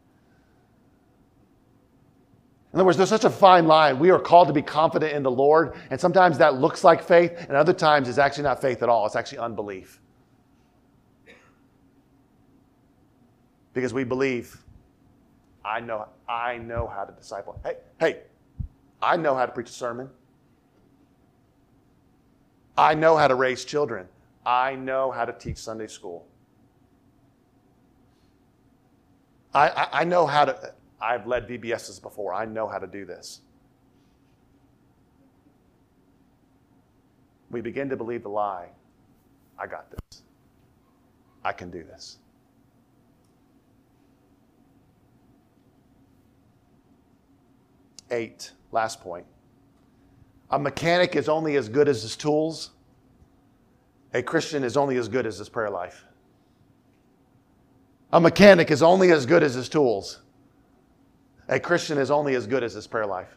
In 2.75 2.81
other 2.81 2.87
words, 2.87 2.97
there's 2.97 3.07
such 3.07 3.23
a 3.23 3.29
fine 3.29 3.67
line. 3.67 3.99
We 3.99 4.09
are 4.09 4.19
called 4.19 4.49
to 4.49 4.53
be 4.53 4.61
confident 4.61 5.13
in 5.13 5.23
the 5.23 5.31
Lord, 5.31 5.77
and 5.91 5.99
sometimes 5.99 6.37
that 6.39 6.55
looks 6.55 6.83
like 6.83 7.01
faith, 7.01 7.31
and 7.47 7.53
other 7.53 7.71
times 7.71 8.09
it's 8.09 8.17
actually 8.17 8.43
not 8.43 8.61
faith 8.61 8.83
at 8.83 8.89
all. 8.89 9.05
It's 9.05 9.15
actually 9.15 9.37
unbelief. 9.37 10.01
Because 13.71 13.93
we 13.93 14.03
believe, 14.03 14.61
I 15.63 15.79
know, 15.79 16.09
I 16.27 16.57
know 16.57 16.85
how 16.85 17.05
to 17.05 17.13
disciple. 17.13 17.57
Hey, 17.63 17.77
hey, 17.97 18.23
I 19.01 19.15
know 19.15 19.35
how 19.35 19.45
to 19.45 19.53
preach 19.53 19.69
a 19.69 19.73
sermon. 19.73 20.09
I 22.77 22.93
know 22.93 23.15
how 23.15 23.29
to 23.29 23.35
raise 23.35 23.63
children. 23.63 24.05
I 24.45 24.75
know 24.75 25.11
how 25.11 25.23
to 25.23 25.31
teach 25.31 25.59
Sunday 25.59 25.87
school. 25.87 26.27
I, 29.53 29.69
I, 29.69 29.87
I 30.01 30.03
know 30.03 30.27
how 30.27 30.43
to. 30.43 30.74
I've 31.01 31.27
led 31.27 31.47
VBSs 31.47 32.01
before. 32.01 32.33
I 32.33 32.45
know 32.45 32.67
how 32.67 32.79
to 32.79 32.87
do 32.87 33.05
this. 33.05 33.41
We 37.51 37.61
begin 37.61 37.89
to 37.89 37.95
believe 37.95 38.23
the 38.23 38.29
lie 38.29 38.69
I 39.57 39.67
got 39.67 39.89
this. 39.89 40.23
I 41.43 41.53
can 41.53 41.69
do 41.69 41.83
this. 41.83 42.17
Eight, 48.11 48.51
last 48.71 49.01
point. 49.01 49.25
A 50.51 50.59
mechanic 50.59 51.15
is 51.15 51.27
only 51.27 51.55
as 51.55 51.69
good 51.69 51.87
as 51.87 52.01
his 52.01 52.15
tools. 52.15 52.71
A 54.13 54.21
Christian 54.21 54.63
is 54.63 54.77
only 54.77 54.97
as 54.97 55.07
good 55.07 55.25
as 55.25 55.37
his 55.37 55.49
prayer 55.49 55.69
life. 55.69 56.05
A 58.13 58.19
mechanic 58.19 58.71
is 58.71 58.81
only 58.81 59.11
as 59.11 59.25
good 59.25 59.43
as 59.43 59.55
his 59.55 59.67
tools. 59.67 60.21
A 61.47 61.59
Christian 61.59 61.97
is 61.97 62.09
only 62.09 62.35
as 62.35 62.47
good 62.47 62.63
as 62.63 62.73
his 62.73 62.87
prayer 62.87 63.05
life. 63.05 63.35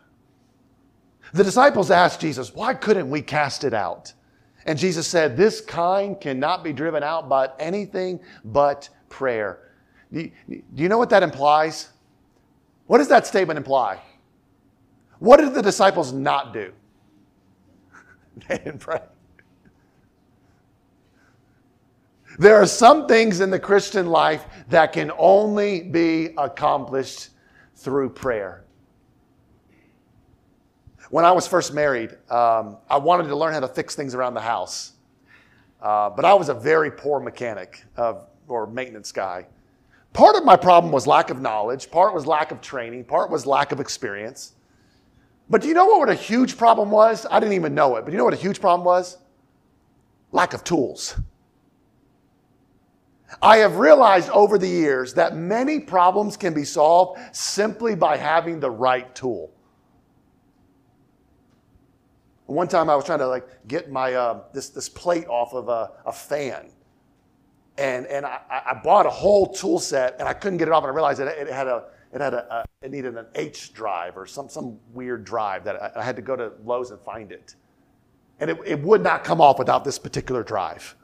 The 1.32 1.44
disciples 1.44 1.90
asked 1.90 2.20
Jesus, 2.20 2.54
Why 2.54 2.74
couldn't 2.74 3.10
we 3.10 3.20
cast 3.20 3.64
it 3.64 3.74
out? 3.74 4.12
And 4.64 4.78
Jesus 4.78 5.06
said, 5.06 5.36
This 5.36 5.60
kind 5.60 6.20
cannot 6.20 6.64
be 6.64 6.72
driven 6.72 7.02
out 7.02 7.28
by 7.28 7.50
anything 7.58 8.20
but 8.44 8.88
prayer. 9.08 9.70
Do 10.12 10.30
you, 10.74 10.88
know 10.88 10.96
what 10.96 11.10
that 11.10 11.22
implies? 11.22 11.90
What 12.86 12.98
does 12.98 13.08
that 13.08 13.26
statement 13.26 13.58
imply? 13.58 14.00
What 15.18 15.38
did 15.38 15.52
the 15.52 15.62
disciples 15.62 16.12
not 16.12 16.54
do? 16.54 16.72
they 18.48 18.56
didn't 18.58 18.78
pray. 18.78 19.00
There 22.38 22.56
are 22.56 22.66
some 22.66 23.06
things 23.08 23.40
in 23.40 23.50
the 23.50 23.58
Christian 23.58 24.06
life 24.06 24.46
that 24.68 24.92
can 24.92 25.10
only 25.18 25.82
be 25.82 26.30
accomplished 26.38 27.30
through 27.78 28.10
prayer. 28.10 28.64
When 31.10 31.24
I 31.24 31.32
was 31.32 31.46
first 31.46 31.72
married, 31.72 32.10
um, 32.28 32.76
I 32.90 32.98
wanted 32.98 33.28
to 33.28 33.36
learn 33.36 33.54
how 33.54 33.60
to 33.60 33.68
fix 33.68 33.94
things 33.94 34.14
around 34.14 34.34
the 34.34 34.40
house. 34.40 34.92
Uh, 35.80 36.10
but 36.10 36.24
I 36.24 36.34
was 36.34 36.48
a 36.48 36.54
very 36.54 36.90
poor 36.90 37.20
mechanic 37.20 37.84
of, 37.96 38.26
or 38.48 38.66
maintenance 38.66 39.12
guy. 39.12 39.46
Part 40.12 40.34
of 40.34 40.44
my 40.44 40.56
problem 40.56 40.92
was 40.92 41.06
lack 41.06 41.30
of 41.30 41.40
knowledge, 41.40 41.90
part 41.90 42.12
was 42.12 42.26
lack 42.26 42.50
of 42.50 42.60
training, 42.60 43.04
part 43.04 43.30
was 43.30 43.46
lack 43.46 43.70
of 43.70 43.78
experience. 43.78 44.54
But 45.48 45.62
do 45.62 45.68
you 45.68 45.74
know 45.74 45.86
what 45.86 46.08
a 46.08 46.14
huge 46.14 46.58
problem 46.58 46.90
was? 46.90 47.26
I 47.30 47.38
didn't 47.38 47.54
even 47.54 47.74
know 47.74 47.96
it, 47.96 48.04
but 48.04 48.12
you 48.12 48.18
know 48.18 48.24
what 48.24 48.34
a 48.34 48.38
huge 48.38 48.60
problem 48.60 48.84
was? 48.84 49.18
Lack 50.32 50.52
of 50.52 50.64
tools. 50.64 51.16
I 53.42 53.58
have 53.58 53.76
realized 53.76 54.30
over 54.30 54.58
the 54.58 54.68
years 54.68 55.14
that 55.14 55.36
many 55.36 55.80
problems 55.80 56.36
can 56.36 56.54
be 56.54 56.64
solved 56.64 57.20
simply 57.32 57.94
by 57.94 58.16
having 58.16 58.58
the 58.58 58.70
right 58.70 59.14
tool. 59.14 59.50
One 62.46 62.66
time 62.66 62.88
I 62.88 62.96
was 62.96 63.04
trying 63.04 63.18
to 63.18 63.28
like 63.28 63.46
get 63.68 63.90
my 63.90 64.14
uh, 64.14 64.40
this 64.54 64.70
this 64.70 64.88
plate 64.88 65.26
off 65.28 65.52
of 65.52 65.68
a, 65.68 65.92
a 66.06 66.12
fan, 66.12 66.70
and 67.76 68.06
and 68.06 68.24
I, 68.24 68.40
I, 68.50 68.80
bought 68.82 69.04
a 69.04 69.10
whole 69.10 69.52
tool 69.52 69.78
set 69.78 70.16
and 70.18 70.26
I 70.26 70.32
couldn't 70.32 70.56
get 70.56 70.66
it 70.66 70.72
off, 70.72 70.82
and 70.82 70.90
I 70.90 70.94
realized 70.94 71.20
that 71.20 71.28
it, 71.28 71.48
had 71.48 71.66
a 71.66 71.84
it 72.10 72.22
had 72.22 72.32
a, 72.32 72.54
a, 72.54 72.64
it 72.80 72.90
needed 72.90 73.18
an 73.18 73.26
H 73.34 73.74
drive 73.74 74.16
or 74.16 74.24
some 74.24 74.48
some 74.48 74.78
weird 74.94 75.24
drive 75.24 75.62
that 75.64 75.76
I, 75.76 76.00
I 76.00 76.02
had 76.02 76.16
to 76.16 76.22
go 76.22 76.36
to 76.36 76.52
Lowe's 76.64 76.90
and 76.90 77.00
find 77.02 77.32
it. 77.32 77.54
And 78.40 78.48
it, 78.48 78.58
it 78.64 78.80
would 78.80 79.02
not 79.02 79.24
come 79.24 79.42
off 79.42 79.58
without 79.58 79.84
this 79.84 79.98
particular 79.98 80.42
drive. 80.42 80.96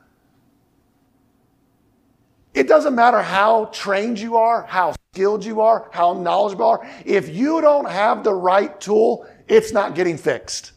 It 2.54 2.68
doesn't 2.68 2.94
matter 2.94 3.20
how 3.20 3.66
trained 3.66 4.18
you 4.18 4.36
are, 4.36 4.62
how 4.62 4.94
skilled 5.12 5.44
you 5.44 5.60
are, 5.60 5.88
how 5.92 6.14
knowledgeable 6.14 6.66
are. 6.66 6.90
If 7.04 7.28
you 7.28 7.60
don't 7.60 7.90
have 7.90 8.22
the 8.22 8.32
right 8.32 8.80
tool, 8.80 9.26
it's 9.48 9.72
not 9.72 9.94
getting 9.94 10.16
fixed. 10.16 10.72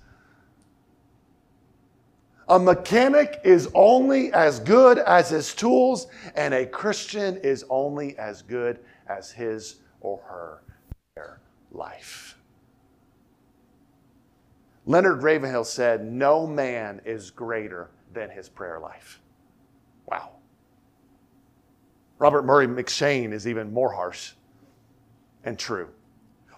A 2.49 2.57
mechanic 2.57 3.41
is 3.43 3.69
only 3.73 4.33
as 4.33 4.59
good 4.59 4.97
as 4.99 5.29
his 5.29 5.53
tools, 5.53 6.07
and 6.35 6.53
a 6.53 6.65
Christian 6.65 7.37
is 7.37 7.63
only 7.69 8.17
as 8.17 8.41
good 8.41 8.79
as 9.07 9.31
his 9.31 9.75
or 9.99 10.19
her 10.23 10.63
life. 11.71 12.37
Leonard 14.85 15.21
Ravenhill 15.21 15.65
said, 15.65 16.09
No 16.09 16.47
man 16.47 17.01
is 17.05 17.29
greater 17.29 17.89
than 18.13 18.29
his 18.29 18.47
prayer 18.47 18.79
life. 18.79 19.19
Wow. 20.05 20.36
Robert 22.19 22.43
Murray 22.43 22.67
M'Cheyne 22.67 23.31
is 23.31 23.47
even 23.47 23.73
more 23.73 23.91
harsh 23.91 24.33
and 25.43 25.57
true. 25.57 25.89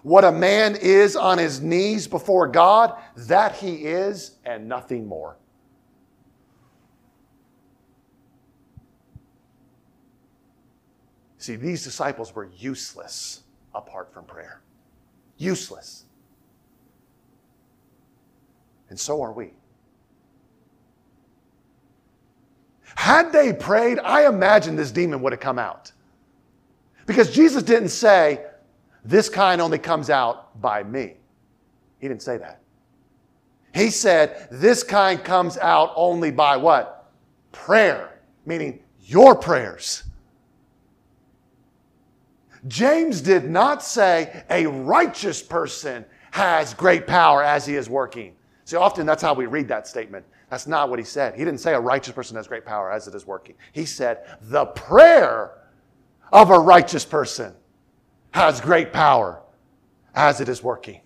What 0.02 0.24
a 0.24 0.32
man 0.32 0.76
is 0.76 1.14
on 1.14 1.36
his 1.36 1.60
knees 1.60 2.08
before 2.08 2.48
God, 2.48 2.98
that 3.16 3.56
he 3.56 3.84
is, 3.84 4.36
and 4.44 4.66
nothing 4.66 5.06
more. 5.06 5.36
See, 11.36 11.56
these 11.56 11.84
disciples 11.84 12.34
were 12.34 12.48
useless 12.56 13.42
apart 13.74 14.12
from 14.12 14.24
prayer. 14.24 14.60
Useless. 15.36 16.04
And 18.88 18.98
so 18.98 19.22
are 19.22 19.32
we. 19.32 19.52
Had 22.96 23.32
they 23.32 23.52
prayed, 23.52 23.98
I 24.00 24.26
imagine 24.26 24.76
this 24.76 24.90
demon 24.90 25.22
would 25.22 25.32
have 25.32 25.40
come 25.40 25.58
out. 25.58 25.92
Because 27.06 27.30
Jesus 27.30 27.62
didn't 27.62 27.88
say, 27.88 28.44
This 29.04 29.28
kind 29.28 29.60
only 29.60 29.78
comes 29.78 30.10
out 30.10 30.60
by 30.60 30.82
me. 30.82 31.14
He 31.98 32.08
didn't 32.08 32.22
say 32.22 32.36
that. 32.38 32.60
He 33.74 33.90
said, 33.90 34.48
This 34.50 34.82
kind 34.82 35.22
comes 35.22 35.58
out 35.58 35.92
only 35.96 36.30
by 36.30 36.56
what? 36.56 37.10
Prayer, 37.52 38.20
meaning 38.46 38.80
your 39.02 39.34
prayers. 39.34 40.04
James 42.68 43.20
did 43.20 43.48
not 43.48 43.82
say 43.82 44.44
a 44.50 44.66
righteous 44.66 45.42
person 45.42 46.04
has 46.30 46.74
great 46.74 47.06
power 47.06 47.42
as 47.42 47.66
he 47.66 47.74
is 47.74 47.88
working. 47.88 48.34
See, 48.64 48.76
often 48.76 49.06
that's 49.06 49.22
how 49.22 49.34
we 49.34 49.46
read 49.46 49.66
that 49.68 49.88
statement. 49.88 50.24
That's 50.50 50.66
not 50.66 50.90
what 50.90 50.98
he 50.98 51.04
said. 51.04 51.34
He 51.36 51.44
didn't 51.44 51.60
say 51.60 51.74
a 51.74 51.80
righteous 51.80 52.12
person 52.12 52.36
has 52.36 52.48
great 52.48 52.66
power 52.66 52.90
as 52.90 53.06
it 53.06 53.14
is 53.14 53.24
working. 53.24 53.54
He 53.72 53.84
said 53.86 54.26
the 54.42 54.66
prayer 54.66 55.52
of 56.32 56.50
a 56.50 56.58
righteous 56.58 57.04
person 57.04 57.54
has 58.32 58.60
great 58.60 58.92
power 58.92 59.42
as 60.14 60.40
it 60.40 60.48
is 60.48 60.62
working. 60.62 61.00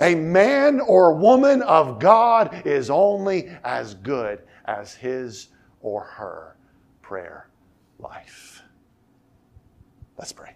A 0.00 0.14
man 0.14 0.80
or 0.80 1.12
woman 1.14 1.60
of 1.62 1.98
God 1.98 2.66
is 2.66 2.88
only 2.88 3.50
as 3.62 3.94
good 3.94 4.40
as 4.64 4.94
his 4.94 5.48
or 5.82 6.04
her 6.04 6.56
prayer 7.02 7.48
life. 7.98 8.62
Let's 10.16 10.32
pray. 10.32 10.54